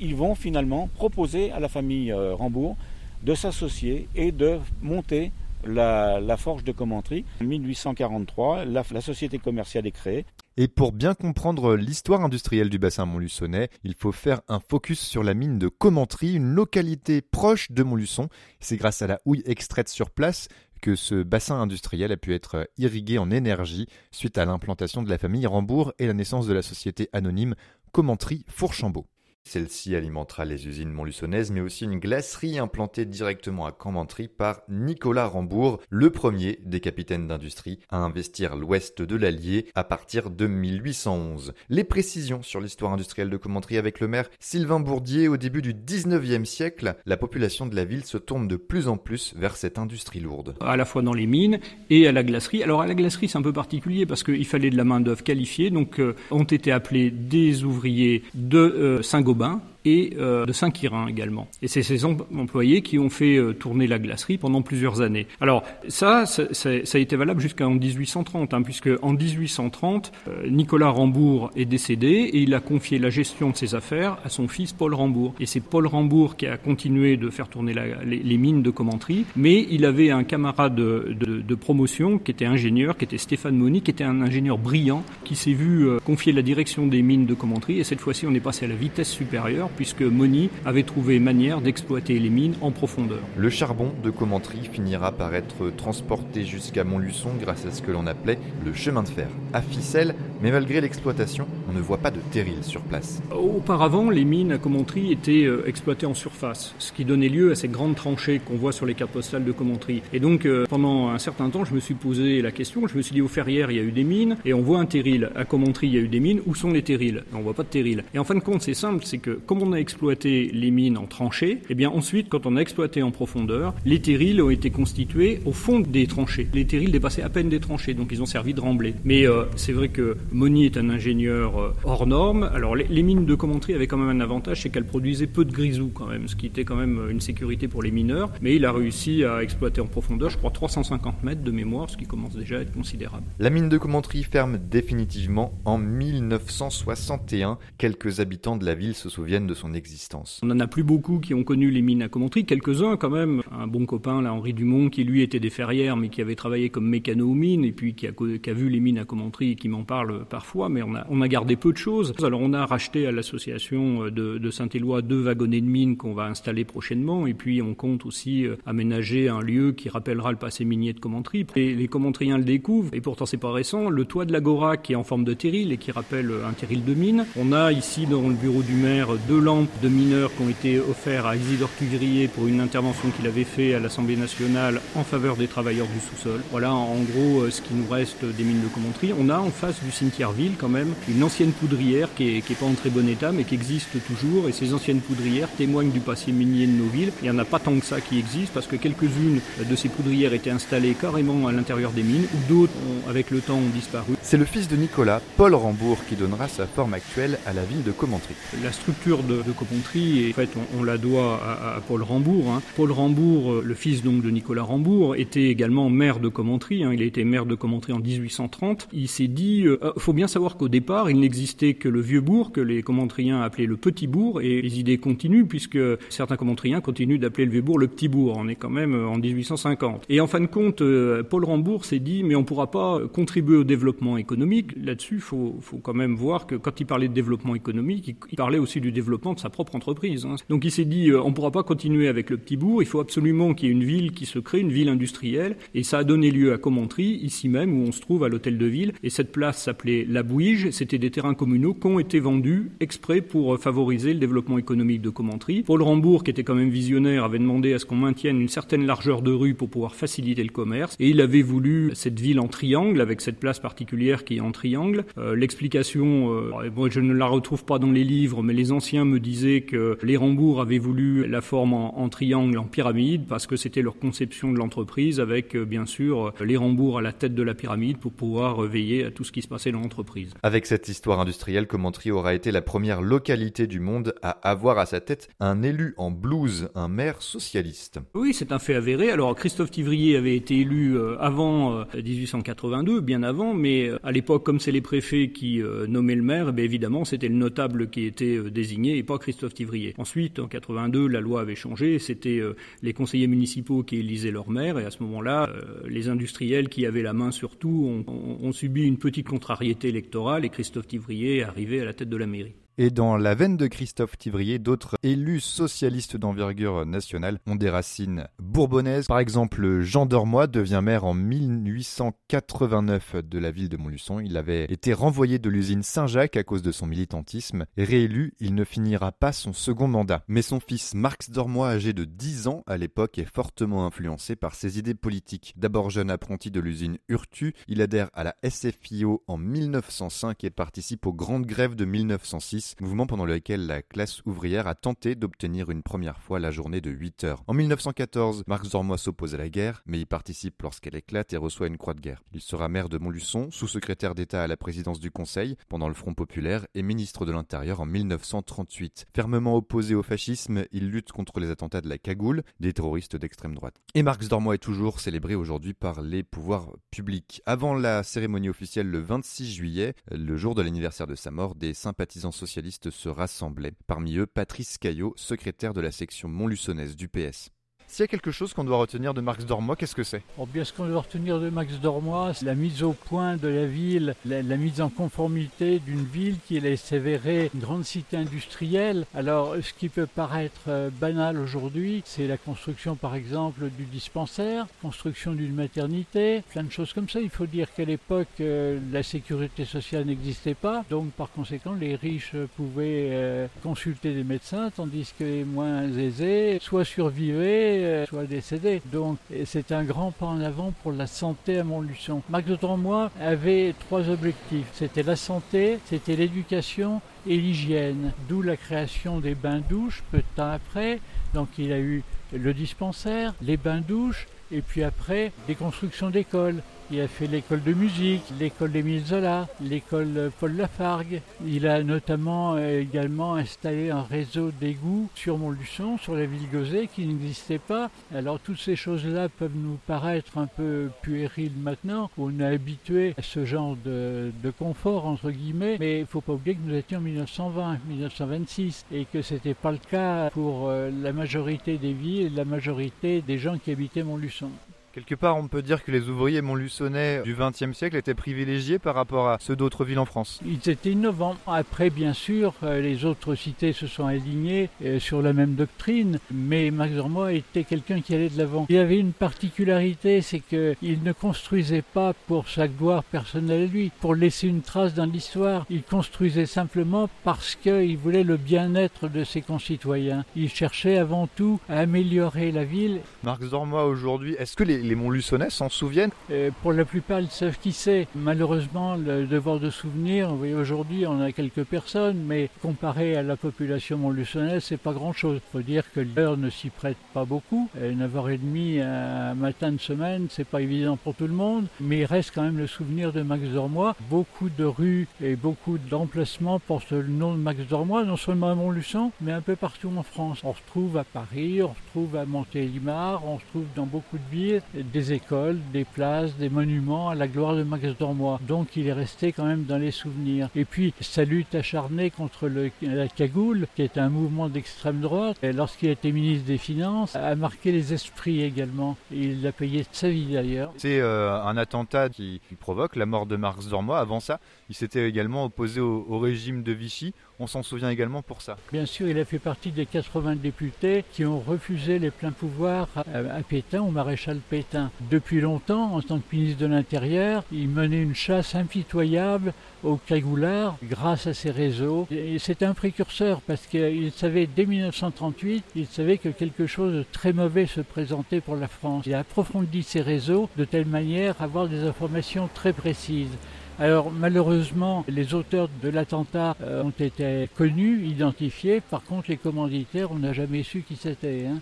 Ils 0.00 0.17
vont 0.17 0.35
finalement 0.35 0.88
proposer 0.94 1.53
à 1.53 1.61
la 1.61 1.69
famille 1.69 2.11
euh, 2.11 2.35
Rambourg 2.35 2.76
de 3.23 3.35
s'associer 3.35 4.09
et 4.15 4.32
de 4.32 4.59
monter 4.82 5.31
la, 5.65 6.37
forge 6.37 6.65
de 6.65 6.73
Commentry. 6.73 7.25
En 7.41 7.44
1843, 7.44 8.65
la, 8.65 8.82
la 8.91 9.00
société 9.00 9.38
commerciale 9.38 9.87
est 9.87 9.93
créée. 9.93 10.25
Et 10.56 10.69
pour 10.69 10.93
bien 10.93 11.15
comprendre 11.15 11.75
l'histoire 11.75 12.23
industrielle 12.23 12.71
du 12.71 12.79
bassin 12.79 13.06
montluçonnais, 13.06 13.71
il 13.83 13.97
faut 13.97 14.12
faire 14.12 14.41
un 14.47 14.61
focus 14.61 15.01
sur 15.01 15.25
la 15.25 15.35
mine 15.35 15.59
de 15.59 15.67
Commentry, 15.67 16.35
une 16.35 16.55
localité 16.55 17.23
proche 17.23 17.73
de 17.73 17.83
Montluçon. 17.83 18.29
C'est 18.61 18.77
grâce 18.77 19.03
à 19.03 19.09
la 19.09 19.21
houille 19.25 19.43
extraite 19.47 19.89
sur 19.89 20.11
place 20.11 20.47
que 20.81 20.95
ce 20.95 21.25
bassin 21.25 21.61
industriel 21.61 22.12
a 22.12 22.17
pu 22.17 22.35
être 22.35 22.69
irrigué 22.79 23.19
en 23.19 23.33
énergie 23.33 23.89
suite 24.12 24.39
à 24.39 24.45
l'implantation 24.45 25.03
de 25.03 25.11
la 25.11 25.19
famille 25.19 25.47
Rambourg 25.47 25.93
et 25.99 26.06
la 26.06 26.12
naissance 26.12 26.47
de 26.47 26.55
la 26.55 26.62
société 26.62 27.09
anonyme 27.12 27.56
Commentry 27.91 28.45
Fourchambault. 28.47 29.06
Celle-ci 29.46 29.94
alimentera 29.94 30.46
les 30.46 30.67
usines 30.67 30.91
montluçonnaises, 30.91 31.52
mais 31.52 31.61
aussi 31.61 31.85
une 31.85 31.99
glacerie 31.99 32.58
implantée 32.58 33.05
directement 33.05 33.67
à 33.67 33.73
Commentry 33.73 34.26
par 34.26 34.62
Nicolas 34.70 35.26
Rambourg, 35.26 35.81
le 35.91 36.08
premier 36.08 36.61
des 36.64 36.81
capitaines 36.81 37.29
d'industrie 37.29 37.79
à 37.91 37.99
investir 37.99 38.56
l'ouest 38.56 39.02
de 39.02 39.17
l'Allier 39.17 39.67
à 39.75 39.85
partir 39.85 40.31
de 40.31 40.46
1811. 40.46 41.52
Les 41.69 41.85
précisions 41.85 42.43
sur 42.43 42.58
l'histoire 42.58 42.94
industrielle 42.94 43.29
de 43.29 43.37
Commentry 43.37 43.76
avec 43.76 44.00
le 44.00 44.08
maire 44.08 44.31
Sylvain 44.41 44.81
Bourdier 44.81 45.29
au 45.29 45.37
début 45.37 45.61
du 45.61 45.75
19e 45.75 46.46
siècle, 46.46 46.96
la 47.05 47.19
population 47.19 47.67
de 47.67 47.76
la 47.76 47.85
ville 47.85 48.06
se 48.06 48.17
tourne 48.17 48.49
de 48.49 48.56
plus 48.56 48.88
en 48.88 48.96
plus 48.96 49.35
vers 49.37 49.56
cette 49.56 49.79
industrie 49.79 50.20
lourde. 50.20 50.55
À 50.62 50.79
la 50.79 50.87
fois 50.87 51.02
dans 51.02 51.12
les 51.12 51.26
mines 51.26 51.61
et 51.91 52.08
à 52.08 52.12
la 52.12 52.23
glacerie. 52.23 52.62
Alors 52.62 52.81
à 52.81 52.87
la 52.87 52.94
glacerie, 52.94 53.29
c'est 53.29 53.38
un 53.38 53.43
peu 53.43 53.52
particulier 53.52 54.06
parce 54.06 54.23
qu'il 54.23 54.46
fallait 54.46 54.70
de 54.70 54.76
la 54.79 54.85
main-d'œuvre 54.85 55.23
qualifiée, 55.23 55.69
donc 55.69 56.00
euh, 56.00 56.17
ont 56.31 56.44
été 56.44 56.73
appelés 56.73 57.11
des 57.11 57.62
ouvriers 57.62 58.23
de 58.32 58.58
euh, 58.58 59.02
Saint-Gobain 59.02 59.34
Jacobins 59.35 59.74
et 59.85 60.15
euh, 60.19 60.47
de 60.47 60.53
Saint-Quirin 60.53 61.07
également. 61.09 61.49
Et 61.63 61.69
c'est 61.69 61.83
ces 61.83 62.05
employés 62.05 62.83
qui 62.83 62.99
ont 62.99 63.11
fait 63.11 63.37
euh, 63.37 63.53
tourner 63.53 63.87
la 63.87 63.99
glacerie 63.99 64.39
pendant 64.39 64.63
plusieurs 64.63 65.01
années. 65.01 65.27
Alors 65.41 65.63
ça, 65.89 66.27
ça, 66.27 66.41
a 66.71 66.99
été 66.99 67.17
valable 67.17 67.41
jusqu'en 67.41 67.71
1830, 67.71 68.55
hein, 68.55 68.63
puisque 68.63 68.91
en 69.03 69.13
1830, 69.13 70.13
euh, 70.29 70.49
Nicolas 70.49 70.89
Rambourg 70.89 71.51
est 71.57 71.65
décédé 71.65 72.07
et 72.07 72.39
il 72.39 72.55
a 72.55 72.61
confié 72.61 72.99
la 72.99 73.11
gestion 73.11 73.51
de 73.51 73.57
ses 73.57 73.75
affaires 73.75 74.19
à 74.25 74.29
son 74.29 74.49
fils 74.49 74.73
Paul 74.73 74.95
Rambourg. 74.95 75.35
Et 75.41 75.47
c'est 75.47 75.61
Paul 75.61 75.87
Rambourg 75.87 76.37
qui 76.37 76.47
a 76.47 76.57
continué 76.57 77.17
de 77.17 77.29
faire 77.31 77.49
tourner 77.49 77.75
la, 77.75 78.05
les, 78.05 78.39
mines 78.39 78.63
de 78.63 78.71
Commentry, 78.71 79.25
mais 79.37 79.67
il 79.71 79.85
avait 79.85 80.11
un 80.11 80.25
camarade 80.25 80.75
de, 80.75 81.15
de, 81.19 81.41
de, 81.41 81.55
promotion 81.55 82.19
qui 82.19 82.31
était 82.31 82.47
ingénieur, 82.47 82.97
qui 82.97 83.05
était 83.05 83.19
Stéphane 83.19 83.57
Moni, 83.57 83.81
qui 83.81 83.91
était 83.91 84.05
un 84.05 84.21
ingénieur 84.21 84.59
brillant, 84.59 85.05
qui 85.25 85.37
s'est 85.37 85.53
vu 85.53 85.89
confier 86.05 86.33
la 86.33 86.43
direction 86.43 86.87
des 86.87 87.03
mines 87.03 87.27
de 87.27 87.35
Commentry. 87.35 87.79
Et 87.79 87.85
cette 87.85 88.01
fois-ci, 88.01 88.27
on 88.27 88.35
est 88.35 88.41
passé 88.41 88.65
à 88.65 88.69
la 88.69 88.75
vitesse 88.75 89.11
supérieure 89.11 89.71
puisque 89.76 90.03
Moni 90.03 90.50
avait 90.65 90.82
trouvé 90.82 91.19
manière 91.19 91.61
d'exploiter 91.61 92.19
les 92.19 92.31
mines 92.31 92.55
en 92.61 92.71
profondeur. 92.71 93.21
Le 93.37 93.50
charbon 93.50 93.91
de 94.03 94.11
Commentry 94.11 94.69
finira 94.73 95.12
par 95.12 95.35
être 95.35 95.71
transporté 95.76 96.44
jusqu'à 96.44 96.85
Montluçon 96.85 97.31
grâce 97.41 97.67
à 97.67 97.71
ce 97.71 97.82
que 97.82 97.91
l'on 97.91 98.06
appelait 98.06 98.38
le 98.65 98.73
chemin 98.73 99.03
de 99.03 99.09
fer 99.09 99.29
à 99.53 99.62
ficelle, 99.62 100.15
mais 100.43 100.50
malgré 100.50 100.81
l'exploitation, 100.81 101.47
on 101.69 101.73
ne 101.73 101.81
voit 101.81 101.99
pas 101.99 102.11
de 102.11 102.21
terril 102.31 102.62
sur 102.62 102.81
place. 102.82 103.23
Auparavant, 103.32 104.11
les 104.11 104.25
mines 104.25 104.53
à 104.53 104.59
Commentry 104.59 105.12
étaient 105.12 105.44
euh, 105.44 105.67
exploitées 105.67 106.06
en 106.06 106.15
surface, 106.15 106.75
ce 106.79 106.93
qui 106.93 107.05
donnait 107.05 107.29
lieu 107.29 107.50
à 107.50 107.55
ces 107.55 107.69
grandes 107.69 107.94
tranchées 107.94 108.41
qu'on 108.44 108.56
voit 108.56 108.73
sur 108.73 108.87
les 108.87 108.94
cartes 108.94 109.12
postales 109.12 109.44
de 109.44 109.53
Commentry. 109.53 110.03
Et 110.12 110.20
donc, 110.20 110.47
euh, 110.47 110.67
pendant 110.69 111.09
un 111.09 111.19
certain 111.19 111.50
temps, 111.50 111.65
je 111.65 111.75
me 111.75 111.81
suis 111.81 111.94
posé 111.94 112.43
la 112.43 112.53
question, 112.53 112.87
je 112.87 112.97
me 112.97 113.03
suis 113.03 113.15
dit, 113.15 113.23
au 113.23 113.29
Ferrières, 113.29 113.70
il 113.70 113.77
y 113.77 113.81
a 113.81 113.82
eu 113.82 113.93
des 113.93 114.05
mines, 114.05 114.37
et 114.44 114.55
on 114.55 114.62
voit 114.62 114.79
un 114.79 114.87
terril. 114.87 115.31
À 115.35 115.44
Commentry, 115.44 115.87
il 115.88 115.94
y 115.94 115.99
a 115.99 116.00
eu 116.00 116.09
des 116.09 116.20
mines, 116.20 116.41
où 116.47 116.55
sont 116.55 116.70
les 116.70 116.82
terrils? 116.82 117.25
On 117.32 117.41
voit 117.41 117.55
pas 117.55 117.62
de 117.62 117.69
terril. 117.69 118.05
Et 118.15 118.19
en 118.19 118.25
fin 118.25 118.35
de 118.35 118.41
compte, 118.41 118.62
c'est 118.62 118.75
simple, 118.75 119.05
c'est 119.05 119.19
que 119.19 119.38
comme 119.47 119.62
on 119.65 119.73
a 119.73 119.77
exploité 119.77 120.51
les 120.53 120.71
mines 120.71 120.99
en 120.99 121.07
tranchées, 121.07 121.53
et 121.53 121.61
eh 121.71 121.75
bien 121.75 121.91
ensuite, 121.91 122.29
quand 122.29 122.47
on 122.47 122.57
a 122.57 122.61
exploité 122.61 123.03
en 123.03 123.11
profondeur, 123.11 123.75
les 123.85 124.01
terrils 124.01 124.43
ont 124.43 124.51
été 124.51 124.71
constitués 124.71 125.41
au 125.47 125.53
fond 125.53 125.81
des 125.81 126.07
tranchées. 126.07 126.49
Les 126.53 126.67
terrils 126.67 126.93
dépassaient 126.93 127.23
à 127.23 127.31
peine 127.31 127.49
des 127.49 127.61
tranchées, 127.61 127.95
donc 127.95 128.09
ils 128.13 128.23
ont 128.23 128.27
servi 128.27 128.53
de 128.53 128.61
remblai. 128.61 128.95
Mais 129.05 129.27
euh, 129.27 129.45
c'est 129.57 129.73
vrai 129.73 129.89
que 129.89 130.17
Moni 130.33 130.67
est 130.67 130.77
un 130.77 130.91
ingénieur 130.91 131.59
euh, 131.59 131.75
hors 131.85 132.07
norme. 132.07 132.51
Alors 132.55 132.77
les, 132.77 133.03
mines 133.03 133.25
de 133.25 133.35
Commentry 133.35 133.75
avaient 133.75 133.87
quand 133.87 133.97
même 133.97 134.15
un 134.15 134.21
avantage, 134.21 134.63
c'est 134.63 134.71
qu'elles 134.71 134.87
produisaient 134.87 135.27
peu 135.27 135.45
de 135.45 135.53
grisou 135.53 135.91
quand 135.95 136.07
même, 136.07 136.29
ce 136.29 136.37
qui 136.37 136.47
était 136.47 136.65
quand 136.65 136.77
même 136.77 137.01
une 137.11 137.21
sécurité 137.21 137.67
pour 137.67 137.83
les 137.83 137.91
mineurs. 137.91 138.31
Mais 138.43 138.57
il 138.57 138.65
a 138.67 138.73
réussi 138.73 139.25
à 139.25 139.43
exploiter 139.43 139.81
en 139.81 139.87
profondeur, 139.87 140.29
je 140.29 140.37
crois, 140.37 140.51
350 140.51 141.23
mètres 141.23 141.43
de 141.43 141.51
mémoire, 141.51 141.89
ce 141.89 141.97
qui 141.97 142.05
commence 142.05 142.37
déjà 142.37 142.59
à 142.59 142.61
être 142.61 142.73
considérable. 142.73 143.25
La 143.39 143.51
mine 143.51 143.69
de 143.69 143.79
Commentry 143.79 144.25
ferme 144.25 144.59
définitivement 144.59 145.53
en 145.65 145.79
1961. 145.79 147.59
Quelques 147.79 148.21
habitants 148.21 148.57
de 148.57 148.67
la 148.67 148.75
ville 148.75 148.95
se 148.95 149.09
souviennent 149.09 149.47
de 149.47 149.54
son 149.55 149.75
existence. 149.75 150.41
On 150.43 150.47
n'en 150.47 150.61
a 150.61 150.67
plus 150.67 150.83
beaucoup 150.83 151.19
qui 151.19 151.35
ont 151.35 151.45
connu 151.45 151.71
les 151.71 151.83
mines 151.83 152.03
à 152.03 152.09
Commentry, 152.09 152.45
quelques-uns 152.45 152.97
quand 152.97 153.11
même. 153.11 153.43
Un 153.53 153.67
bon 153.67 153.87
copain, 153.87 154.23
là, 154.23 154.33
Henri 154.33 154.53
Dumont, 154.53 154.89
qui 154.89 155.05
lui 155.05 155.23
était 155.23 155.41
des 155.41 155.51
ferrières, 155.51 155.97
mais 155.97 156.09
qui 156.09 156.21
avait 156.21 156.35
travaillé 156.35 156.71
comme 156.71 156.89
mécano 156.89 157.31
aux 157.31 157.35
mines, 157.35 157.65
et 157.65 157.73
puis 157.73 157.95
qui 157.95 158.06
a, 158.06 158.53
vu 158.53 158.69
les 158.69 158.81
mines 158.81 158.99
à 158.99 159.05
Commentry 159.05 159.53
et 159.53 159.55
qui 159.56 159.69
m'en 159.69 159.85
parle 159.85 160.25
parfois, 160.27 160.69
mais 160.69 160.83
on 160.83 161.21
a, 161.21 161.29
gardé 161.29 161.56
peu 161.56 161.73
de 161.73 161.79
choses. 161.79 162.12
Alors 162.23 162.41
on 162.41 162.53
a 162.53 162.67
racheté 162.67 163.06
à 163.06 163.12
l'association 163.12 164.05
de, 164.05 164.39
de 164.39 164.51
Saint-Éloi 164.51 165.03
deux 165.03 165.23
wagonnets 165.23 165.61
de 165.61 165.67
mines 165.67 165.97
qu'on 165.97 166.15
va 166.15 166.25
installer 166.25 166.65
prochainement, 166.65 167.27
et 167.27 167.35
puis 167.35 167.62
on 167.62 167.75
compte 167.75 168.06
aussi 168.06 168.47
euh, 168.47 168.56
aménager 168.67 169.29
un 169.29 169.41
lieu 169.41 169.73
qui 169.73 169.89
rappellera 169.89 170.31
le 170.31 170.39
passé 170.39 170.65
minier 170.65 170.93
de 170.93 171.01
Commentry. 171.01 171.47
Et 171.56 171.75
les 171.75 171.89
Commentriens 171.89 172.39
le 172.39 172.45
découvrent, 172.45 172.91
et 172.93 173.01
pourtant 173.01 173.27
c'est 173.27 173.37
pas 173.37 173.53
récent, 173.53 173.89
le 173.89 174.05
toit 174.05 174.25
de 174.25 174.33
l'agora 174.33 174.77
qui 174.77 174.93
est 174.93 174.97
en 174.97 175.05
forme 175.05 175.25
de 175.25 175.35
terril 175.35 175.73
et 175.73 175.77
qui 175.77 175.93
rappelle 175.93 176.31
un 176.47 176.53
terril 176.53 176.85
de 176.85 176.95
mine. 176.95 177.27
On 177.37 177.53
a 177.53 177.73
ici 177.73 178.06
dans 178.06 178.29
le 178.29 178.35
bureau 178.35 178.62
du 178.62 178.75
maire 178.75 179.09
deux 179.29 179.41
lampes 179.44 179.69
de 179.82 179.88
mineurs 179.88 180.35
qui 180.35 180.43
ont 180.43 180.49
été 180.49 180.81
offertes 180.81 181.26
à 181.26 181.37
Isidore 181.37 181.69
Tugrier 181.79 182.29
pour 182.29 182.49
une 182.49 182.61
intervention 182.61 183.11
qu'il 183.11 183.26
avait 183.26 183.44
fait 183.44 183.75
à 183.75 183.79
l'Assemblée 183.79 184.17
nationale 184.17 184.81
en 184.94 185.05
faveur 185.05 185.37
des 185.37 185.49
travailleurs 185.49 185.87
du 185.87 186.00
sous-sol. 186.00 186.41
Voilà 186.50 186.73
en 186.73 186.96
gros 187.02 187.43
euh, 187.43 187.50
ce 187.50 187.61
qui 187.61 187.75
nous 187.75 187.87
reste 187.88 188.25
des 188.25 188.43
mines 188.43 188.62
de 188.62 188.69
Commentry. 188.69 189.12
On 189.19 189.29
a 189.29 189.38
en 189.38 189.50
face 189.50 189.82
du 189.85 189.91
cimetière 189.91 190.32
ville 190.32 190.55
quand 190.58 190.70
même 190.70 190.94
une 191.08 191.23
ancienne 191.23 191.52
poudrière 191.52 192.08
qui 192.14 192.38
est, 192.38 192.41
qui 192.41 192.55
est 192.55 192.56
pas 192.56 192.64
en 192.64 192.73
très 192.73 192.88
bon 192.88 193.06
état 193.06 193.32
mais 193.32 193.44
qui 193.44 193.55
existe 193.55 193.91
toujours 194.06 194.49
et 194.49 194.52
ces 194.52 194.73
anciennes 194.73 195.00
poudrières 195.00 195.49
témoignent 195.58 195.91
du 195.91 196.00
passé 196.00 196.32
minier 196.32 196.67
de 196.67 196.73
nos 196.73 196.88
villes. 196.88 197.12
Il 197.23 197.31
n'y 197.31 197.37
en 197.37 197.38
a 197.38 197.44
pas 197.44 197.58
tant 197.58 197.79
que 197.79 197.85
ça 197.85 198.00
qui 198.00 198.19
existent 198.19 198.52
parce 198.55 198.67
que 198.67 198.76
quelques-unes 198.76 199.41
de 199.69 199.76
ces 199.76 199.91
poudrières 199.91 200.32
étaient 200.32 200.50
installées 200.50 200.94
carrément 200.99 201.46
à 201.46 201.52
l'intérieur 201.52 201.93
des 201.93 202.02
mines 202.02 202.26
ou 202.35 202.52
d'autres 202.52 202.73
avec 203.08 203.31
le 203.31 203.41
temps 203.41 203.56
ont 203.56 203.75
disparu. 203.75 204.14
C'est 204.23 204.37
le 204.38 204.44
fils 204.44 204.69
de 204.69 204.76
Nicolas, 204.76 205.20
Paul 205.37 205.55
Rambourg, 205.55 205.99
qui 206.08 206.17
donnera 206.17 206.49
sa 206.49 206.67
forme 206.67 206.94
actuelle 206.94 207.38
à 207.46 207.52
la 207.52 207.62
ville 207.62 207.82
de 207.82 207.93
Commentry. 207.93 208.35
La 208.63 208.72
structure 208.72 209.22
de, 209.22 209.33
de 209.43 209.53
Commentry, 209.53 210.31
en 210.31 210.34
fait, 210.34 210.50
on, 210.79 210.82
la 210.82 210.98
doit 210.98 211.41
à, 211.43 211.81
Paul 211.81 212.03
Rambourg. 212.03 212.50
Hein. 212.50 212.62
Paul 212.76 212.93
Rambourg, 212.93 213.53
euh, 213.53 213.62
le 213.64 213.74
fils 213.74 214.03
donc 214.03 214.22
de 214.22 214.31
Nicolas 214.31 214.62
Rambourg, 214.62 215.17
était 215.17 215.46
également 215.46 215.91
maire 215.91 216.20
de 216.20 216.29
Commentry. 216.29 216.84
Hein. 216.84 216.93
Il 216.93 217.03
a 217.03 217.05
été 217.05 217.24
maire 217.24 217.46
de 217.46 217.55
Commentry 217.55 217.93
en 217.93 217.98
1830. 217.98 218.88
Il 218.93 219.08
s'est 219.08 219.26
dit, 219.26 219.64
euh, 219.67 219.79
euh, 219.82 219.93
faut 219.96 220.12
bien 220.12 220.29
savoir 220.29 220.56
qu'au 220.56 220.69
départ, 220.69 221.10
il 221.10 221.20
n'existait 221.20 221.74
que 221.74 221.88
le 221.88 222.00
vieux 222.00 222.20
bourg, 222.20 222.53
que 222.53 222.60
les 222.60 222.82
Commentriens 222.82 223.41
appelaient 223.41 223.67
le 223.67 223.76
petit 223.76 224.06
bourg, 224.06 224.41
et 224.41 224.60
les 224.62 224.79
idées 224.79 224.98
continuent 224.98 225.46
puisque 225.46 225.79
certains 226.08 226.36
Commentriens 226.36 226.81
continuent 226.81 227.19
d'appeler 227.19 227.46
le 227.46 227.53
vieux 227.53 227.62
bourg 227.62 227.79
le 227.79 227.88
petit 227.88 228.08
bourg. 228.08 228.36
On 228.38 228.48
est 228.48 228.55
quand 228.55 228.70
même 228.70 228.94
en 228.94 229.17
1850. 229.17 230.05
Et 230.08 230.20
en 230.20 230.26
fin 230.26 230.41
de 230.41 230.46
compte, 230.46 230.82
Paul 231.29 231.44
Rambourg 231.44 231.84
s'est 231.84 231.98
dit, 231.98 232.22
mais 232.22 232.34
on 232.34 232.41
ne 232.41 232.44
pourra 232.44 232.70
pas 232.70 233.00
contribuer 233.12 233.56
au 233.56 233.64
développement 233.64 234.17
économique. 234.17 234.72
Là-dessus, 234.76 235.17
il 235.17 235.20
faut, 235.20 235.56
faut, 235.60 235.79
quand 235.79 235.94
même 235.94 236.14
voir 236.14 236.46
que 236.46 236.55
quand 236.55 236.81
il 236.81 236.86
parlait 236.86 237.08
de 237.08 237.14
développement 237.14 237.55
économique, 237.55 238.17
il 238.31 238.36
parlait 238.36 238.58
aussi 238.58 238.81
du 238.81 238.93
développement 238.93 239.14
de 239.17 239.39
sa 239.39 239.51
propre 239.51 239.75
entreprise. 239.75 240.27
Hein. 240.27 240.37
Donc 240.49 240.65
il 240.65 240.71
s'est 240.71 240.85
dit, 240.85 241.13
on 241.13 241.31
ne 241.31 241.35
pourra 241.35 241.51
pas 241.51 241.63
continuer 241.63 242.09
avec 242.09 242.31
le 242.31 242.37
petit 242.37 242.56
bourg, 242.56 242.83
il 242.83 242.87
faut 242.87 243.01
absolument 243.01 243.55
qu'il 243.55 243.69
y 243.69 243.73
ait 243.73 243.75
une 243.75 243.85
ville 243.85 244.13
qui 244.13 244.27
se 244.27 244.39
crée, 244.39 244.61
une 244.61 244.73
ville 244.73 244.89
industrielle, 244.89 245.56
et 245.75 245.83
ça 245.83 245.99
a 245.99 246.05
donné 246.05 246.31
lieu 246.31 246.53
à 246.53 246.59
Commentry, 246.59 247.21
ici 247.23 247.49
même, 247.49 247.73
où 247.77 247.87
on 247.87 247.93
se 247.93 248.01
trouve 248.01 248.25
à 248.25 248.29
l'hôtel 248.29 248.59
de 248.59 248.67
ville, 248.67 248.93
et 249.03 249.11
cette 249.11 249.33
place 249.33 249.63
s'appelait 249.63 250.06
La 250.09 250.23
Bouige, 250.23 250.71
c'était 250.71 250.99
des 250.99 251.11
terrains 251.11 251.35
communaux 251.35 251.75
qui 251.75 251.87
ont 251.87 251.99
été 251.99 252.21
vendus 252.21 252.71
exprès 252.81 253.21
pour 253.21 253.59
favoriser 253.59 254.13
le 254.13 254.19
développement 254.21 254.59
économique 254.59 255.03
de 255.03 255.11
Commentry. 255.11 255.63
Paul 255.63 255.83
Rambourg, 255.83 256.25
qui 256.25 256.31
était 256.31 256.44
quand 256.44 256.55
même 256.55 256.71
visionnaire, 256.71 257.25
avait 257.25 257.39
demandé 257.39 257.73
à 257.73 257.79
ce 257.79 257.87
qu'on 257.87 257.97
maintienne 257.97 258.41
une 258.41 258.49
certaine 258.49 258.87
largeur 258.87 259.23
de 259.23 259.33
rue 259.33 259.55
pour 259.55 259.69
pouvoir 259.69 259.94
faciliter 259.94 260.43
le 260.43 260.51
commerce, 260.51 260.97
et 261.01 261.09
il 261.09 261.21
avait 261.21 261.43
voulu 261.43 261.91
cette 261.94 262.21
ville 262.21 262.41
en 262.41 262.49
triangle, 262.49 263.01
avec 263.01 263.21
cette 263.21 263.39
place 263.39 263.61
particulière 263.61 264.25
qui 264.25 264.37
est 264.37 264.41
en 264.41 264.53
triangle. 264.53 265.05
Euh, 265.19 265.35
l'explication, 265.35 266.33
euh, 266.33 266.91
je 266.91 267.01
ne 267.01 267.15
la 267.15 267.27
retrouve 267.27 267.65
pas 267.65 267.79
dans 267.79 267.91
les 267.91 268.05
livres, 268.05 268.43
mais 268.43 268.53
les 268.53 268.73
anciens 268.73 269.04
historiens 269.05 269.11
me 269.11 269.20
disaient 269.20 269.61
que 269.63 269.99
les 270.03 270.17
Rambourg 270.17 270.61
avaient 270.61 270.79
voulu 270.79 271.27
la 271.27 271.41
forme 271.41 271.75
en, 271.75 272.08
triangle, 272.08 272.58
en 272.58 272.65
pyramide, 272.65 273.27
parce 273.27 273.46
que 273.46 273.56
c'était 273.56 273.82
leur 273.82 273.99
conception 273.99 274.53
de 274.53 274.58
l'entreprise, 274.58 275.20
avec 275.20 275.56
bien 275.56 275.87
sûr 275.87 276.32
les 276.41 276.56
Rambourg 276.56 276.99
à 276.99 277.03
la 277.03 277.13
tête 277.13 277.34
de 277.34 277.43
la 277.43 277.55
pyramide 277.55 277.99
pour 277.99 278.13
pouvoir 278.13 278.63
veiller 278.63 279.05
à 279.05 279.11
tout 279.11 279.25
ce 279.25 279.32
qui 279.32 279.43
se 279.43 279.49
passait 279.49 279.73
dans 279.73 279.81
l'entreprise. 279.81 280.32
Avec 280.43 280.67
cette 280.67 280.89
histoire 280.89 281.20
industrielle, 281.20 281.67
Commentry 281.67 282.11
aura 282.11 282.34
été 282.34 282.51
la 282.51 282.63
première 282.63 283.03
localité 283.03 283.67
du 283.67 283.81
monde 283.81 284.15
à 284.23 284.31
avoir 284.31 284.79
à 284.79 284.87
sa 284.87 285.01
tête 285.01 285.29
un 285.41 285.63
élu 285.63 285.94
en 285.96 286.11
blues, 286.11 286.69
un 286.75 286.89
maire 286.89 287.23
socialiste. 287.23 288.01
Oui, 288.15 288.32
c'est 288.34 288.53
un 288.53 288.58
fait 288.58 288.75
avéré. 288.75 289.11
Alors 289.11 289.34
Christophe 289.34 289.70
Tivrier 289.70 290.17
avait 290.17 290.37
été 290.37 290.61
élu 290.61 290.96
euh, 290.96 291.17
avant 291.19 291.84
1882, 291.94 292.96
euh, 292.96 293.01
bien 293.01 293.23
avant, 293.23 293.55
mais 293.55 293.89
euh, 293.89 293.99
à 294.03 294.13
l'époque, 294.13 294.44
comme 294.44 294.61
c'est 294.61 294.73
les 294.73 294.81
préfets 294.81 295.31
qui 295.31 295.63
nommaient 295.89 296.15
le 296.15 296.23
maire, 296.23 296.53
eh 296.56 296.61
évidemment, 296.63 297.05
c'était 297.05 297.29
le 297.29 297.34
notable 297.34 297.91
qui 297.91 298.05
était 298.05 298.39
désigné 298.51 298.94
et 298.98 299.03
pas 299.03 299.19
Christophe 299.19 299.55
Tivrier. 299.55 299.94
Ensuite, 299.98 300.39
en 300.39 300.48
82, 300.48 301.06
la 301.06 301.20
loi 301.20 301.41
avait 301.41 301.55
changé, 301.55 301.98
c'était 301.98 302.41
les 302.82 302.93
conseillers 302.93 303.27
municipaux 303.27 303.82
qui 303.82 303.96
élisaient 303.96 304.31
leur 304.31 304.51
maire, 304.51 304.79
et 304.79 304.84
à 304.84 304.91
ce 304.91 305.03
moment-là, 305.03 305.51
les 305.86 306.08
industriels 306.08 306.69
qui 306.69 306.86
avaient 306.86 307.03
la 307.03 307.13
main 307.13 307.31
sur 307.31 307.56
tout 307.56 308.05
ont, 308.08 308.39
ont 308.43 308.53
subi 308.53 308.84
une 308.84 308.98
petite 308.98 309.29
contrariété 309.29 309.89
électorale, 309.89 310.44
et 310.44 310.48
Christophe 310.48 310.86
Tivrier 310.86 311.39
est 311.39 311.43
arrivé 311.43 311.81
à 311.81 311.84
la 311.84 311.93
tête 311.93 312.08
de 312.08 312.17
la 312.17 312.27
mairie. 312.27 312.55
Et 312.77 312.91
dans 312.91 313.17
la 313.17 313.37
veine 313.37 313.57
de 313.57 313.69
Christophe 313.69 314.19
Tivrier, 314.19 314.59
d'autres 314.59 314.97
élus 315.05 315.39
socialistes 315.39 316.17
d'envergure 316.17 316.85
nationale 316.85 317.39
ont 317.47 317.55
des 317.55 317.71
racines 317.71 318.27
bourbonnaises. 318.41 319.07
Par 319.07 319.21
exemple, 319.21 319.83
Jean 319.83 320.07
Dormois 320.07 320.49
devient 320.49 320.81
maire 320.83 321.05
en 321.05 321.15
1889 321.15 323.15
de 323.23 323.39
la 323.39 323.53
ville 323.53 323.69
de 323.69 323.77
Montluçon. 323.77 324.19
Il 324.19 324.37
avait 324.37 324.65
été 324.65 324.93
renvoyé 324.93 325.39
de 325.39 325.49
l'usine 325.49 325.85
Saint-Jacques 325.85 326.37
à 326.37 326.43
cause 326.43 326.63
de 326.63 326.73
son 326.73 326.89
militantisme. 326.89 327.65
Réélu, 327.77 328.35
il 328.41 328.57
ne 328.57 328.65
finira 328.65 329.13
pas 329.13 329.31
son 329.31 329.53
second 329.53 329.87
mandat. 329.87 330.25
Mais 330.27 330.43
son 330.43 330.59
fils 330.59 330.95
Marx 330.95 331.31
Dormois, 331.31 331.69
âgé 331.69 331.93
de 331.93 332.05
10 332.05 332.49
ans 332.49 332.65
à 332.67 332.77
l'époque, 332.77 333.19
est 333.19 333.33
fortement 333.33 333.87
influencé 333.87 334.35
par 334.35 334.57
ses 334.57 334.81
idées 334.81 334.95
politiques. 334.95 335.55
D'abord 335.57 335.91
jeune 335.91 336.11
apprenti 336.11 336.51
de 336.51 336.59
l'usine 336.59 336.99
Urtu, 337.09 337.55
il 337.69 337.81
adhère 337.81 338.11
à 338.15 338.25
la 338.25 338.35
SFIO 338.43 339.23
en 339.29 339.39
1905 339.39 340.43
et 340.43 340.51
participe 340.51 341.07
aux 341.07 341.13
grandes 341.13 341.47
grèves 341.47 341.77
de 341.77 341.85
1906 341.85 342.64
mouvement 342.81 343.06
pendant 343.06 343.25
lequel 343.25 343.67
la 343.67 343.83
classe 343.83 344.23
ouvrière 344.27 344.67
a 344.67 344.75
tenté 344.75 345.15
d'obtenir 345.15 345.71
une 345.71 345.83
première 345.83 346.21
fois 346.21 346.41
la 346.41 346.51
journée 346.51 346.81
de 346.81 346.91
8 346.91 347.25
heures. 347.25 347.44
En 347.47 347.55
1914, 347.55 348.44
Marx 348.47 348.71
Dormois 348.71 348.99
s'oppose 348.99 349.35
à 349.35 349.39
la 349.39 349.49
guerre, 349.49 349.83
mais 349.87 350.01
y 350.01 350.06
participe 350.06 350.63
lorsqu'elle 350.63 350.97
éclate 350.97 351.33
et 351.33 351.37
reçoit 351.37 351.67
une 351.67 351.77
croix 351.77 351.94
de 351.94 352.01
guerre. 352.01 352.23
Il 352.33 352.41
sera 352.41 352.69
maire 352.69 352.89
de 352.89 352.99
Montluçon, 352.99 353.51
sous-secrétaire 353.51 354.15
d'État 354.15 354.43
à 354.43 354.47
la 354.47 354.56
présidence 354.56 355.01
du 355.01 355.11
Conseil 355.11 355.56
pendant 355.69 355.89
le 355.89 355.94
Front 355.94 356.15
populaire 356.15 356.67
et 356.75 356.83
ministre 356.83 357.27
de 357.27 357.33
l'Intérieur 357.33 357.81
en 357.81 357.87
1938. 357.87 359.06
Fermement 359.15 359.56
opposé 359.56 359.94
au 359.94 360.03
fascisme, 360.03 360.65
il 360.73 360.91
lutte 360.91 361.13
contre 361.13 361.41
les 361.41 361.51
attentats 361.51 361.81
de 361.81 361.89
la 361.89 361.99
cagoule, 361.99 362.43
des 362.61 362.73
terroristes 362.73 363.17
d'extrême 363.17 363.55
droite. 363.55 363.77
Et 363.94 364.03
Marx 364.03 364.29
Dormois 364.29 364.55
est 364.55 364.59
toujours 364.59 365.01
célébré 365.01 365.35
aujourd'hui 365.35 365.75
par 365.75 366.01
les 366.01 366.23
pouvoirs 366.23 366.71
publics. 366.91 367.43
Avant 367.47 367.75
la 367.75 368.03
cérémonie 368.03 368.49
officielle 368.49 368.89
le 368.89 369.01
26 369.01 369.53
juillet, 369.53 369.94
le 370.11 370.37
jour 370.37 370.55
de 370.55 370.63
l'anniversaire 370.63 371.06
de 371.06 371.15
sa 371.15 371.31
mort, 371.31 371.55
des 371.55 371.75
sympathisants 371.75 372.33
socialistes 372.33 372.54
se 372.91 373.08
rassemblaient. 373.08 373.75
Parmi 373.87 374.17
eux, 374.17 374.27
Patrice 374.27 374.79
Caillot, 374.79 375.15
secrétaire 375.17 375.75
de 375.75 375.81
la 375.81 375.91
section 375.91 376.29
montluçonnaise 376.29 376.96
du 376.96 377.08
PS. 377.08 377.51
S'il 377.86 378.03
y 378.03 378.05
a 378.05 378.08
quelque 378.08 378.32
chose 378.32 378.53
qu'on 378.55 378.64
doit 378.64 378.79
retenir 378.79 379.14
de 379.14 379.20
Max 379.20 379.46
Dormois, 379.46 379.76
qu'est-ce 379.76 379.94
que 379.94 380.03
c'est? 380.03 380.22
Oh, 380.38 380.46
bien, 380.46 380.64
Ce 380.64 380.72
qu'on 380.72 380.86
doit 380.86 381.03
retenir 381.03 381.38
de 381.38 381.48
Max 381.48 381.74
Dormois, 381.74 382.34
c'est 382.34 382.44
la 382.44 382.55
mise 382.55 382.82
au 382.82 382.93
point 382.93 383.36
de 383.36 383.46
la 383.46 383.67
ville, 383.67 384.14
la, 384.24 384.43
mise 384.56 384.81
en 384.81 384.88
conformité 384.88 385.79
d'une 385.79 386.05
ville 386.05 386.36
qui 386.46 386.56
est 386.56 386.76
sévérée, 386.76 387.50
une 387.55 387.60
grande 387.60 387.84
cité 387.84 388.17
industrielle. 388.17 389.06
Alors, 389.14 389.55
ce 389.62 389.72
qui 389.72 389.88
peut 389.88 390.06
paraître 390.06 390.62
euh, 390.69 390.91
banal 390.91 391.38
aujourd'hui, 391.38 392.03
c'est 392.05 392.26
la 392.26 392.36
construction, 392.36 392.96
par 392.96 393.14
exemple, 393.14 393.70
du 393.76 393.84
dispensaire, 393.84 394.67
construction 394.82 395.32
d'une 395.32 395.55
maternité, 395.55 396.43
plein 396.50 396.64
de 396.64 396.72
choses 396.72 396.93
comme 396.93 397.08
ça. 397.08 397.20
Il 397.20 397.31
faut 397.31 397.46
dire 397.46 397.72
qu'à 397.74 397.84
l'époque, 397.84 398.29
euh, 398.41 398.79
la 398.93 399.03
sécurité 399.03 399.64
sociale 399.64 400.06
n'existait 400.06 400.55
pas, 400.55 400.84
donc 400.91 401.10
par 401.12 401.31
conséquent, 401.31 401.74
les 401.74 401.94
riches 401.94 402.34
pouvaient 402.56 403.10
euh, 403.12 403.46
consulter 403.62 404.14
des 404.14 404.24
médecins, 404.24 404.70
tandis 404.74 405.12
que 405.19 405.24
les 405.24 405.44
moins 405.44 405.82
aisés 405.93 406.58
soit 406.60 406.84
survivaient, 406.84 407.74
euh, 407.83 408.07
soit 408.07 408.25
décédé. 408.25 408.83
Donc 408.87 409.19
c'est 409.45 409.73
un 409.73 409.85
grand 409.85 410.11
pas 410.11 410.27
en 410.27 410.41
avant 410.41 410.73
pour 410.83 410.93
la 410.93 411.07
santé 411.07 411.59
à 411.59 411.65
Montluçon. 411.65 412.23
Max 412.29 412.49
de 412.49 412.77
moi 412.77 413.11
avait 413.21 413.75
trois 413.81 414.09
objectifs. 414.09 414.67
C'était 414.73 415.03
la 415.03 415.17
santé, 415.17 415.79
c'était 415.87 416.17
l'éducation 416.17 417.01
et 417.27 417.37
l'hygiène. 417.37 418.13
D'où 418.29 418.43
la 418.43 418.57
création 418.57 419.21
des 419.21 419.35
bains-douches 419.35 420.03
peu 420.11 420.19
de 420.19 420.25
temps 420.37 420.51
après. 420.51 421.01
Donc 421.33 421.49
il 421.59 421.73
a 421.73 421.79
eu 421.79 422.03
le 422.33 422.55
dispensaire, 422.55 423.35
les 423.43 423.57
bains-douches, 423.57 424.27
et 424.53 424.61
puis 424.61 424.83
après 424.83 425.33
des 425.47 425.55
constructions 425.55 426.11
d'écoles. 426.11 426.63
Il 426.91 427.00
a 427.00 427.08
fait 427.08 427.26
l'école 427.26 427.62
de 427.62 427.72
musique, 427.72 428.22
l'école 428.38 428.72
d'Émile 428.72 429.05
Zola, 429.05 429.48
l'école 429.60 430.31
Paul 430.38 430.55
Lafargue. 430.55 431.22
Il 431.46 431.67
a 431.67 431.82
notamment 431.82 432.56
euh, 432.56 432.81
également 432.81 433.36
installé 433.36 433.91
un 433.91 434.03
réseau 434.03 434.50
d'égouts 434.50 435.08
sur 435.14 435.38
Montluçon, 435.38 435.96
sur 435.96 436.14
la 436.14 436.26
ville 436.26 436.48
Gauzet, 436.53 436.88
qui 436.88 437.06
n'existait 437.06 437.58
pas. 437.58 437.91
Alors 438.14 438.38
toutes 438.38 438.60
ces 438.60 438.76
choses-là 438.76 439.31
peuvent 439.31 439.56
nous 439.56 439.79
paraître 439.86 440.36
un 440.36 440.46
peu 440.46 440.91
puériles 441.00 441.56
maintenant. 441.56 442.10
On 442.19 442.38
est 442.38 442.44
habitué 442.44 443.14
à 443.17 443.22
ce 443.22 443.46
genre 443.46 443.76
de, 443.82 444.32
confort, 444.58 445.06
entre 445.06 445.31
guillemets, 445.31 445.79
mais 445.81 445.98
il 445.98 446.03
ne 446.03 446.06
faut 446.06 446.20
pas 446.20 446.34
oublier 446.34 446.56
que 446.56 446.69
nous 446.69 446.74
étions 446.74 446.98
en 446.98 447.03
1920, 447.03 447.79
1926, 447.88 448.84
et 448.93 449.06
que 449.06 449.22
ce 449.22 449.34
n'était 449.34 449.55
pas 449.55 449.72
le 449.72 449.79
cas 449.79 450.29
pour 450.31 450.69
euh, 450.69 450.91
la 451.03 451.12
majorité 451.12 451.79
des 451.79 451.94
villes 451.94 452.26
et 452.26 452.31
la 452.31 452.44
majorité 452.44 453.22
des 453.22 453.38
gens 453.38 453.56
qui 453.58 453.70
habitaient 453.72 454.03
Montluçon. 454.03 454.50
Quelque 454.94 455.17
part, 455.17 455.36
on 455.36 455.48
peut 455.48 455.60
dire 455.60 455.82
que 455.82 455.91
les 455.91 456.08
ouvriers 456.08 456.41
montluçonnais 456.41 457.20
du 457.22 457.34
XXe 457.34 457.77
siècle 457.77 457.96
étaient 457.96 458.15
privilégiés 458.15 458.79
par 458.79 458.94
rapport 458.94 459.29
à 459.29 459.39
ceux 459.41 459.56
d'autres 459.56 459.84
villes 459.84 459.98
en 459.98 460.05
France. 460.05 460.41
Ils 460.46 460.70
étaient 460.70 460.93
innovants. 460.93 461.34
Après, 461.48 461.91
bien 461.91 462.13
sûr, 462.13 462.55
euh, 462.63 462.81
les 462.81 463.05
autres 463.05 463.34
cités 463.34 463.72
se 463.72 463.89
sont 463.89 464.06
alignées 464.06 464.70
euh, 464.84 465.01
sur 465.01 465.20
la 465.20 465.32
même 465.32 465.56
doctrine, 465.56 466.20
mais 466.31 466.70
Max 466.70 466.94
Dormois 466.94 467.32
était 467.32 467.65
quelqu'un 467.65 468.03
qui 468.03 468.15
allait 468.15 468.29
de 468.29 468.39
l'avant. 468.39 468.67
Il 468.69 468.77
avait 468.77 469.01
une 469.01 469.13
particularité, 469.13 470.22
c'est 470.22 470.39
qu'il 470.39 471.03
ne 471.03 471.13
construisait 471.13 471.82
pas 471.82 472.13
pour 472.29 472.48
sa 472.48 472.69
gloire 472.69 473.03
personnelle 473.03 473.63
à 473.63 473.67
lui, 473.67 473.91
pour 474.01 474.15
laisser 474.15 474.46
une 474.46 474.63
trace 474.63 474.94
dans 474.94 475.06
l'histoire. 475.06 475.67
Il 475.70 475.82
construisait 475.82 476.46
simplement 476.46 477.10
parce 477.24 477.56
qu'il 477.56 477.98
voulait 477.98 478.22
le 478.22 478.36
bien-être 478.36 479.08
de 479.08 479.24
ses 479.24 479.41
concitoyens. 479.41 480.24
Il 480.36 480.51
cherchait 480.51 480.98
avant 480.98 481.27
tout 481.27 481.58
à 481.69 481.81
améliorer 481.81 482.53
la 482.53 482.63
ville. 482.63 483.01
Marx 483.24 483.51
Dormois 483.51 483.86
aujourd'hui, 483.86 484.36
est-ce 484.39 484.55
que 484.55 484.63
les, 484.63 484.83
les 484.84 484.94
Montluçonnais 484.94 485.50
s'en 485.50 485.69
souviennent 485.69 486.10
euh, 486.31 486.50
Pour 486.62 486.72
la 486.72 486.84
plupart, 486.84 487.20
ils 487.20 487.31
savent 487.31 487.58
qui 487.58 487.72
c'est. 487.72 488.06
Malheureusement, 488.14 488.96
le 488.96 489.24
devoir 489.26 489.58
de 489.58 489.70
souvenir, 489.70 490.31
vous 490.31 490.38
voyez, 490.38 490.55
aujourd'hui, 490.55 491.06
on 491.06 491.20
a 491.20 491.32
quelques 491.32 491.64
personnes, 491.64 492.19
mais 492.26 492.50
comparé 492.62 493.17
à 493.17 493.22
la 493.22 493.36
population 493.36 493.98
montluçonnaise, 493.98 494.64
c'est 494.64 494.76
pas 494.76 494.93
grand-chose. 494.93 495.41
Il 495.48 495.53
faut 495.53 495.62
dire 495.62 495.84
que 495.93 496.00
l'heure 496.00 496.36
ne 496.36 496.50
s'y 496.50 496.70
prête 496.70 496.96
pas 497.12 497.24
beaucoup. 497.24 497.69
9h30 497.81 498.82
un 498.82 499.34
matin 499.34 499.72
de 499.72 499.81
semaine, 499.81 500.26
c'est 500.31 500.46
pas 500.46 500.60
évident 500.60 500.96
pour 500.96 501.14
tout 501.14 501.26
le 501.26 501.32
monde, 501.32 501.67
mais 501.81 502.00
il 502.00 502.05
reste 502.05 502.32
quand 502.34 502.43
même 502.43 502.58
le 502.58 502.67
souvenir 502.67 503.12
de 503.12 503.22
Max 503.22 503.44
Dormois. 503.44 503.96
Beaucoup 504.10 504.48
de 504.50 504.64
rues 504.64 505.08
et 505.22 505.36
beaucoup 505.36 505.79
d'emplacements 505.79 506.60
portent 506.60 506.93
le 506.93 507.06
nom 507.06 507.32
de 507.32 507.38
Max 507.38 507.60
Dormois, 507.69 508.05
non 508.05 508.17
seulement 508.17 508.50
à 508.50 508.55
Montluçon, 508.55 509.12
mais 509.20 509.32
un 509.32 509.41
peu 509.41 509.56
partout 509.56 509.91
en 509.96 510.03
France. 510.03 510.41
On 510.44 510.55
se 510.55 510.60
trouve 510.67 510.96
à 510.96 511.05
Paris, 511.05 511.62
on 511.62 511.74
se 511.74 511.91
trouve 511.91 512.16
à 512.16 512.24
Montélimar, 512.26 513.26
on 513.26 513.38
se 513.38 513.44
trouve 513.46 513.64
dans 513.74 513.87
beaucoup 513.87 514.18
de 514.18 514.37
villes 514.37 514.62
des 514.75 515.12
écoles, 515.12 515.59
des 515.73 515.85
places, 515.85 516.37
des 516.37 516.49
monuments 516.49 517.11
à 517.11 517.14
la 517.14 517.29
gloire 517.29 517.55
de 517.55 517.62
Max 517.62 517.87
Dormois. 517.99 518.40
Donc 518.47 518.77
il 518.77 518.87
est 518.87 518.93
resté 518.93 519.33
quand 519.33 519.45
même 519.45 519.64
dans 519.64 519.79
les 519.79 519.90
souvenirs. 519.90 520.49
Et 520.55 520.64
puis 520.64 520.95
sa 521.01 521.25
lutte 521.25 521.55
acharnée 521.55 522.11
contre 522.11 522.49
le, 522.49 522.71
la 522.83 523.09
cagoule, 523.09 523.66
qui 523.77 523.83
est 523.83 523.99
un 523.99 524.09
mouvement 524.09 524.49
d'extrême 524.49 525.01
droite, 525.01 525.38
lorsqu'il 525.43 525.90
était 525.90 526.12
ministre 526.12 526.47
des 526.47 526.59
Finances, 526.59 527.16
a 527.16 527.35
marqué 527.35 527.73
les 527.73 527.93
esprits 527.93 528.43
également. 528.43 528.97
Il 529.12 529.43
l'a 529.43 529.53
payé 529.53 529.81
de 529.81 529.88
sa 529.93 530.09
vie 530.09 530.33
d'ailleurs. 530.33 530.73
C'est 530.77 531.01
euh, 531.01 531.43
un 531.43 531.57
attentat 531.57 532.09
qui, 532.09 532.40
provoque 532.61 532.97
la 532.97 533.05
mort 533.05 533.27
de 533.27 533.37
Max 533.37 533.66
Dormois. 533.69 533.99
Avant 533.99 534.21
ça, 534.21 534.40
il 534.71 534.75
s'était 534.75 535.09
également 535.09 535.45
opposé 535.45 535.81
au, 535.81 536.07
au 536.09 536.19
régime 536.19 536.62
de 536.62 536.73
Vichy. 536.73 537.12
On 537.40 537.48
s'en 537.48 537.62
souvient 537.64 537.90
également 537.90 538.22
pour 538.22 538.42
ça. 538.42 538.57
Bien 538.72 538.87
sûr, 538.87 539.09
il 539.09 539.18
a 539.18 539.24
fait 539.24 539.40
partie 539.40 539.72
des 539.72 539.87
80 539.87 540.37
députés 540.37 541.05
qui 541.12 541.24
ont 541.24 541.40
refusé 541.40 541.98
les 541.98 542.11
pleins 542.11 542.31
pouvoirs 542.31 542.88
à, 542.96 543.42
Pétain, 543.42 543.83
au 543.83 543.90
maréchal 543.90 544.38
Pétain. 544.38 544.90
Depuis 545.11 545.40
longtemps, 545.40 545.94
en 545.94 546.00
tant 546.00 546.20
que 546.20 546.37
ministre 546.37 546.61
de 546.61 546.66
l'Intérieur, 546.66 547.42
il 547.50 547.68
menait 547.68 548.03
une 548.03 548.14
chasse 548.14 548.55
impitoyable 548.55 549.53
aux 549.83 549.96
cagoulards 549.96 550.76
grâce 550.85 551.26
à 551.26 551.35
ses 551.35 551.50
réseaux. 551.50 552.07
C'était 552.38 552.66
un 552.66 552.74
précurseur 552.74 553.40
parce 553.40 553.66
qu'il 553.66 554.12
savait 554.12 554.46
dès 554.46 554.66
1938, 554.66 555.64
il 555.74 555.87
savait 555.87 556.18
que 556.18 556.29
quelque 556.29 556.66
chose 556.66 556.94
de 556.94 557.05
très 557.11 557.33
mauvais 557.33 557.66
se 557.66 557.81
présentait 557.81 558.40
pour 558.40 558.57
la 558.57 558.68
France. 558.68 559.05
Il 559.07 559.14
a 559.14 559.20
approfondi 559.20 559.83
ses 559.83 560.03
réseaux 560.03 560.48
de 560.57 560.64
telle 560.64 560.87
manière 560.87 561.35
à 561.40 561.44
avoir 561.44 561.68
des 561.68 561.83
informations 561.83 562.48
très 562.55 562.72
précises. 562.72 563.37
Alors 563.81 564.12
malheureusement, 564.12 565.05
les 565.09 565.35
auteurs 565.35 565.69
de 565.83 565.88
l'attentat 565.88 566.57
euh, 566.62 566.85
ont 566.85 566.93
été 566.99 567.49
connus, 567.57 568.07
identifiés. 568.07 568.81
Par 568.81 569.03
contre, 569.03 569.31
les 569.31 569.37
commanditaires, 569.37 570.12
on 570.12 570.19
n'a 570.19 570.33
jamais 570.33 570.62
su 570.62 570.83
qui 570.83 570.95
c'était. 570.95 571.47
Hein. 571.47 571.59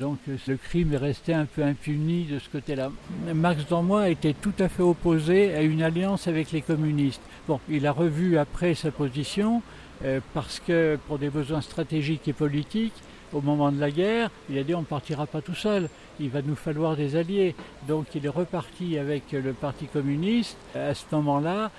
Donc 0.00 0.18
le 0.26 0.56
crime 0.56 0.92
est 0.94 0.98
resté 0.98 1.34
un 1.34 1.44
peu 1.44 1.62
impuni 1.62 2.24
de 2.24 2.40
ce 2.40 2.48
côté-là. 2.48 2.90
Max 3.32 3.64
Dormois 3.68 4.08
était 4.08 4.34
tout 4.34 4.54
à 4.58 4.68
fait 4.68 4.82
opposé 4.82 5.54
à 5.54 5.62
une 5.62 5.82
alliance 5.82 6.26
avec 6.26 6.50
les 6.50 6.62
communistes. 6.62 7.22
Bon, 7.46 7.60
il 7.68 7.86
a 7.86 7.92
revu 7.92 8.38
après 8.38 8.74
sa 8.74 8.90
position 8.90 9.62
euh, 10.04 10.18
parce 10.34 10.58
que 10.58 10.98
pour 11.06 11.18
des 11.18 11.30
besoins 11.30 11.60
stratégiques 11.60 12.26
et 12.26 12.32
politiques, 12.32 12.94
au 13.32 13.40
moment 13.40 13.72
de 13.72 13.80
la 13.80 13.90
guerre, 13.90 14.30
il 14.50 14.58
a 14.58 14.64
dit 14.64 14.74
on 14.74 14.80
ne 14.80 14.86
partira 14.86 15.26
pas 15.26 15.40
tout 15.40 15.54
seul, 15.54 15.88
il 16.20 16.30
va 16.30 16.42
nous 16.42 16.56
falloir 16.56 16.96
des 16.96 17.16
alliés. 17.16 17.54
Donc 17.88 18.06
il 18.14 18.24
est 18.24 18.30
reparti 18.30 18.98
avec 18.98 19.32
le 19.32 19.52
Parti 19.52 19.86
communiste. 19.86 20.56
À 20.74 20.94
ce 20.94 21.04
moment-là, 21.12 21.70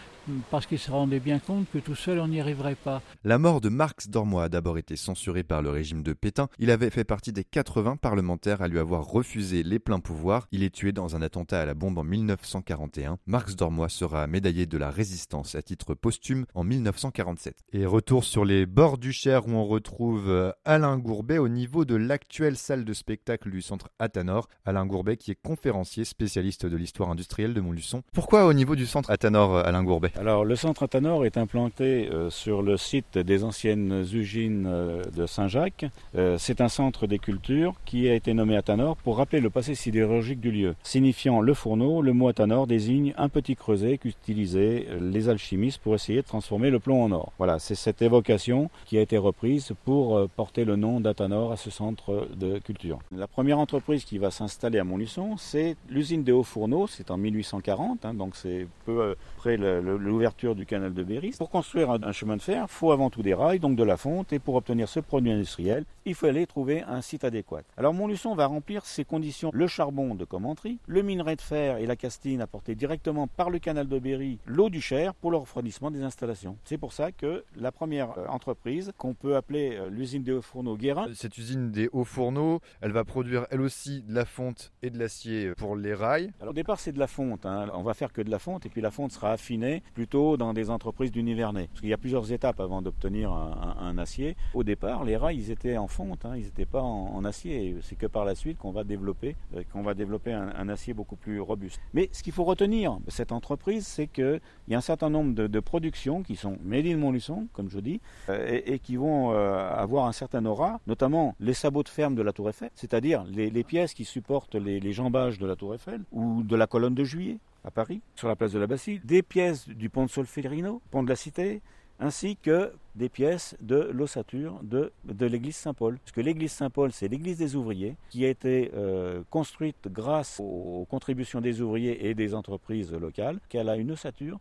parce 0.50 0.66
qu'il 0.66 0.80
se 0.80 0.92
rendait 0.92 1.20
bien 1.20 1.40
compte 1.40 1.68
que 1.72 1.78
tout 1.78 1.96
seul 1.96 2.20
on 2.20 2.28
n'y 2.28 2.40
arriverait 2.40 2.76
pas. 2.76 3.02
La 3.24 3.38
mort 3.38 3.62
de 3.62 3.70
Marx 3.70 4.10
Dormois 4.10 4.46
a 4.46 4.50
d'abord 4.50 4.78
été 4.78 4.96
censurée 4.96 5.44
par 5.44 5.62
le 5.62 5.70
régime 5.70 6.04
de 6.04 6.14
Pétain. 6.14 6.48
Il 6.60 6.72
avait 6.72 6.90
fait 6.90 7.04
partie 7.04 7.34
des 7.34 7.44
80 7.44 7.98
parlementaires 7.98 8.62
à 8.62 8.68
lui 8.68 8.80
avoir 8.80 9.06
refusé 9.06 9.64
les 9.64 9.80
pleins 9.80 10.00
pouvoirs. 10.00 10.48
Il 10.52 10.64
est 10.64 10.74
tué 10.74 10.92
dans 10.92 11.16
un 11.16 11.22
attentat 11.22 11.62
à 11.62 11.66
la 11.66 11.74
bombe 11.74 11.98
en 11.98 12.04
1941. 12.04 13.18
Marx 13.26 13.56
Dormois 13.56 13.90
sera 13.90 14.28
médaillé 14.28 14.66
de 14.66 14.78
la 14.78 14.90
résistance 14.90 15.56
à 15.56 15.62
titre 15.62 15.94
posthume 15.94 16.46
en 16.54 16.64
1947. 16.64 17.58
Et 17.74 17.86
retour 17.86 18.24
sur 18.24 18.46
les 18.46 18.66
bords 18.66 18.98
du 18.98 19.12
Cher 19.12 19.48
où 19.48 19.52
on 19.52 19.66
retrouve 19.66 20.30
euh, 20.30 20.52
Alain 20.66 20.98
Gourbet 20.98 21.38
au 21.38 21.50
niveau 21.50 21.86
de 21.86 21.96
l'actuelle 21.96 22.58
salle 22.58 22.86
de 22.86 22.94
spectacle 22.94 23.50
du 23.50 23.62
centre 23.62 23.90
Athanor. 24.00 24.48
Alain 24.66 24.86
Gourbet 24.86 25.18
qui 25.18 25.32
est 25.32 25.42
conférencier 25.42 26.06
spécialiste 26.06 26.66
de 26.66 26.78
l'histoire 26.78 27.10
industrielle 27.10 27.54
de 27.54 27.62
Montluçon. 27.62 28.04
Pourquoi 28.14 28.46
au 28.46 28.54
niveau 28.54 28.76
du 28.76 28.86
centre 28.86 29.10
Athanor, 29.12 29.56
euh, 29.56 29.64
Alain 29.64 29.84
Gourbet? 29.84 30.13
Alors, 30.16 30.46
le 30.46 30.56
centre 30.56 30.84
Atanor 30.84 31.26
est 31.26 31.38
implanté 31.38 32.08
euh, 32.12 32.30
sur 32.30 32.62
le 32.62 32.78
site 32.78 33.18
des 33.18 33.44
anciennes 33.44 34.06
usines 34.14 34.68
euh, 34.68 35.02
de 35.16 35.26
Saint-Jacques. 35.26 35.86
Euh, 36.16 36.38
c'est 36.38 36.62
un 36.62 36.68
centre 36.68 37.08
des 37.08 37.18
cultures 37.18 37.74
qui 37.84 38.08
a 38.08 38.14
été 38.14 38.36
nommé 38.36 38.56
Atanor 38.56 38.96
pour 38.98 39.18
rappeler 39.18 39.40
le 39.40 39.50
passé 39.50 39.74
sidérurgique 39.74 40.40
du 40.40 40.52
lieu. 40.52 40.76
Signifiant 40.84 41.42
le 41.42 41.56
fourneau, 41.56 42.04
le 42.04 42.14
mot 42.14 42.28
Atanor 42.28 42.68
désigne 42.68 43.16
un 43.18 43.28
petit 43.28 43.56
creuset 43.56 43.98
qu'utilisaient 43.98 44.88
les 45.02 45.30
alchimistes 45.30 45.82
pour 45.82 45.96
essayer 45.96 46.22
de 46.22 46.28
transformer 46.28 46.70
le 46.70 46.80
plomb 46.80 47.04
en 47.04 47.12
or. 47.12 47.34
Voilà, 47.40 47.58
c'est 47.58 47.74
cette 47.74 48.04
évocation 48.04 48.70
qui 48.86 49.00
a 49.00 49.02
été 49.02 49.18
reprise 49.18 49.74
pour 49.84 50.30
porter 50.36 50.64
le 50.64 50.76
nom 50.76 51.00
d'Atanor 51.00 51.52
à 51.52 51.58
ce 51.58 51.72
centre 51.72 52.28
de 52.36 52.60
culture. 52.60 53.00
La 53.12 53.26
première 53.28 53.58
entreprise 53.58 54.06
qui 54.06 54.20
va 54.20 54.30
s'installer 54.30 54.78
à 54.78 54.84
Montluçon, 54.84 55.38
c'est 55.38 55.76
l'usine 55.90 56.24
des 56.24 56.32
hauts 56.32 56.44
fourneaux, 56.44 56.86
c'est 56.86 57.10
en 57.10 57.18
1840, 57.18 58.06
hein, 58.06 58.14
donc 58.14 58.36
c'est 58.36 58.68
peu 58.86 59.16
après 59.38 59.58
le 59.58 60.03
l'ouverture 60.04 60.56
du 60.56 60.66
canal 60.66 60.94
de 60.94 61.04
Berry. 61.04 61.34
Pour 61.38 61.50
construire 61.50 61.92
un, 61.92 62.12
chemin 62.12 62.38
de 62.38 62.42
fer, 62.42 62.66
il 62.68 62.72
faut 62.72 62.92
avant 62.92 63.10
tout 63.10 63.24
des 63.24 63.34
rails, 63.34 63.60
donc 63.60 63.76
de 63.76 63.84
la 63.84 63.98
fonte, 63.98 64.34
et 64.34 64.40
pour 64.40 64.56
obtenir 64.56 64.88
ce 64.88 65.00
produit 65.00 65.32
industriel, 65.32 65.86
il 66.06 66.16
fallait 66.16 66.46
trouver 66.46 66.84
un 66.84 67.02
site 67.02 67.24
adéquat. 67.24 67.62
Alors 67.78 67.94
Montluçon 67.94 68.36
va 68.36 68.46
remplir 68.46 68.86
ces 68.86 69.06
conditions 69.06 69.52
le 69.54 69.68
charbon 69.68 70.16
de 70.16 70.26
Commentry, 70.26 70.80
le 70.88 71.02
minerai 71.02 71.36
de 71.36 71.42
fer 71.42 71.78
et 71.78 71.86
la 71.86 71.96
castine 71.96 72.42
apportés 72.42 72.76
directement 72.76 73.28
par 73.28 73.50
le 73.50 73.60
canal 73.60 73.88
de 73.88 74.00
Berry, 74.00 74.40
l'eau 74.46 74.70
du 74.70 74.82
Cher 74.82 75.14
pour 75.16 75.32
le 75.32 75.38
refroidissement 75.38 75.92
des 75.92 76.04
installations. 76.04 76.58
C'est 76.66 76.78
pour 76.78 76.94
ça 76.94 77.12
que 77.12 77.46
la 77.56 77.72
première 77.72 78.18
euh, 78.18 78.28
entreprise, 78.28 78.92
qu'on 78.98 79.14
peut 79.14 79.36
appeler 79.36 79.78
euh, 79.78 79.90
l'usine 79.90 80.24
des 80.24 80.32
hauts 80.32 80.42
fourneaux 80.42 80.76
Guérin. 80.76 81.08
Cette 81.14 81.38
usine 81.38 81.72
des 81.72 81.90
hauts 81.94 82.04
fourneaux, 82.04 82.60
elle 82.82 82.92
va 82.92 83.04
produire 83.04 83.46
elle 83.52 83.62
aussi 83.62 84.02
de 84.02 84.14
la 84.14 84.26
fonte 84.26 84.72
et 84.82 84.90
de 84.90 85.00
l'acier 85.00 85.52
pour 85.56 85.76
les 85.76 85.94
rails. 85.94 86.32
Alors 86.42 86.52
au 86.52 86.56
départ 86.56 86.80
c'est 86.80 86.92
de 86.92 87.00
la 87.00 87.08
fonte, 87.08 87.46
hein. 87.46 87.70
on 87.74 87.84
va 87.84 87.94
faire 87.94 88.12
que 88.12 88.22
de 88.22 88.30
la 88.30 88.40
fonte 88.40 88.66
et 88.66 88.70
puis 88.70 88.82
la 88.82 88.92
fonte 88.92 89.12
sera 89.12 89.32
affinée 89.32 89.84
plutôt 89.94 90.38
dans 90.38 90.54
des 90.54 90.70
entreprises 90.70 91.12
du 91.12 91.24
Nivernais. 91.24 91.68
Parce 91.68 91.82
qu'il 91.82 91.90
y 91.90 91.94
a 91.94 91.98
plusieurs 91.98 92.32
étapes 92.32 92.60
avant 92.60 92.82
d'obtenir 92.82 93.32
un, 93.32 93.98
acier. 93.98 94.36
Au 94.54 94.64
départ, 94.64 95.04
les 95.04 95.16
rails, 95.18 95.38
ils 95.38 95.52
étaient 95.52 95.78
en 95.78 95.88
fonte, 95.88 96.26
hein. 96.26 96.36
ils 96.36 96.46
n'étaient 96.46 96.66
pas 96.66 96.82
en, 96.82 97.24
acier. 97.24 97.76
C'est 97.82 97.96
que 97.96 98.08
par 98.08 98.26
la 98.26 98.36
suite 98.36 98.58
qu'on 98.58 98.72
va 98.72 98.84
développer, 98.84 99.36
euh, 99.56 99.64
qu'on 99.72 99.84
va 99.84 99.94
développer 99.94 100.34
un, 100.34 100.68
acier 100.70 100.94
beaucoup 100.94 101.16
plus 101.16 101.40
robuste. 101.40 101.80
Mais 101.94 102.10
ce 102.12 102.24
qu'il 102.24 102.34
faut 102.34 102.44
retenir 102.44 102.98
de 103.06 103.12
cette 103.12 103.32
entreprise, 103.32 103.86
c'est 103.86 104.08
qu'il 104.08 104.42
y 104.68 104.76
a 104.76 104.78
un 104.78 104.82
certain 104.82 105.10
nombre 105.10 105.34
de, 105.34 105.60
productions 105.60 106.24
qui 106.24 106.36
sont 106.36 106.58
made 106.64 106.86
in 106.86 106.98
Montluçon, 106.98 107.48
comme 107.54 107.70
je 107.70 107.80
dis, 107.80 108.02
euh, 108.30 108.62
et, 108.66 108.80
qui 108.80 108.98
vont 108.98 109.32
euh, 109.32 109.70
avoir 109.70 110.08
un 110.08 110.12
certain 110.12 110.46
aura, 110.46 110.82
notamment 110.88 111.36
les 111.40 111.54
sabots 111.54 111.84
de 111.84 111.90
ferme 111.90 112.16
de 112.16 112.22
la 112.22 112.34
Tour 112.34 112.50
Eiffel, 112.50 112.72
c'est-à-dire 112.76 113.24
les, 113.26 113.64
pièces 113.64 113.94
qui 113.94 114.04
supportent 114.04 114.56
les, 114.56 114.80
les 114.80 114.94
jambages 114.94 115.40
de 115.40 115.46
la 115.46 115.56
Tour 115.56 115.76
Eiffel 115.76 116.02
ou 116.12 116.44
de 116.44 116.56
la 116.56 116.68
colonne 116.68 116.96
de 116.96 117.04
Juillet 117.04 117.40
à 117.64 117.72
Paris, 117.72 118.02
sur 118.16 118.28
la 118.28 118.36
place 118.36 118.52
de 118.52 118.60
la 118.60 118.68
Bastille, 118.68 119.02
des 119.04 119.22
pièces 119.22 119.68
du 119.68 119.90
pont 119.90 120.06
de 120.06 120.10
Solferino, 120.10 120.82
pont 120.92 121.04
de 121.04 121.10
la 121.10 121.16
Cité, 121.16 121.62
ainsi 122.00 122.36
que 122.36 122.74
des 122.96 123.10
pièces 123.10 123.56
de 123.62 123.90
l'ossature 123.94 124.60
de, 124.64 124.92
l'église 125.26 125.56
Saint-Paul. 125.56 125.98
Parce 126.00 126.12
que 126.12 126.22
l'église 126.22 126.52
Saint-Paul, 126.52 126.92
c'est 126.92 127.08
l'église 127.08 127.38
des 127.38 127.56
ouvriers, 127.56 127.96
qui 128.10 128.26
a 128.26 128.30
été 128.30 128.72
euh, 128.76 129.24
construite 129.30 129.88
grâce 129.88 130.40
aux 130.44 130.86
contributions 130.90 131.42
des 131.42 131.62
ouvriers 131.62 132.08
et 132.08 132.14
des 132.14 132.36
entreprises 132.36 132.94
locales, 132.94 133.40
qu'elle 133.50 133.70
a 133.70 133.78
une 133.78 133.92
ossature 133.92 134.40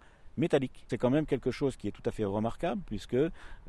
C'est 0.88 0.98
quand 0.98 1.10
même 1.10 1.26
quelque 1.26 1.50
chose 1.50 1.76
qui 1.76 1.88
est 1.88 1.92
tout 1.92 2.02
à 2.06 2.10
fait 2.10 2.24
remarquable 2.24 2.82
puisque 2.86 3.16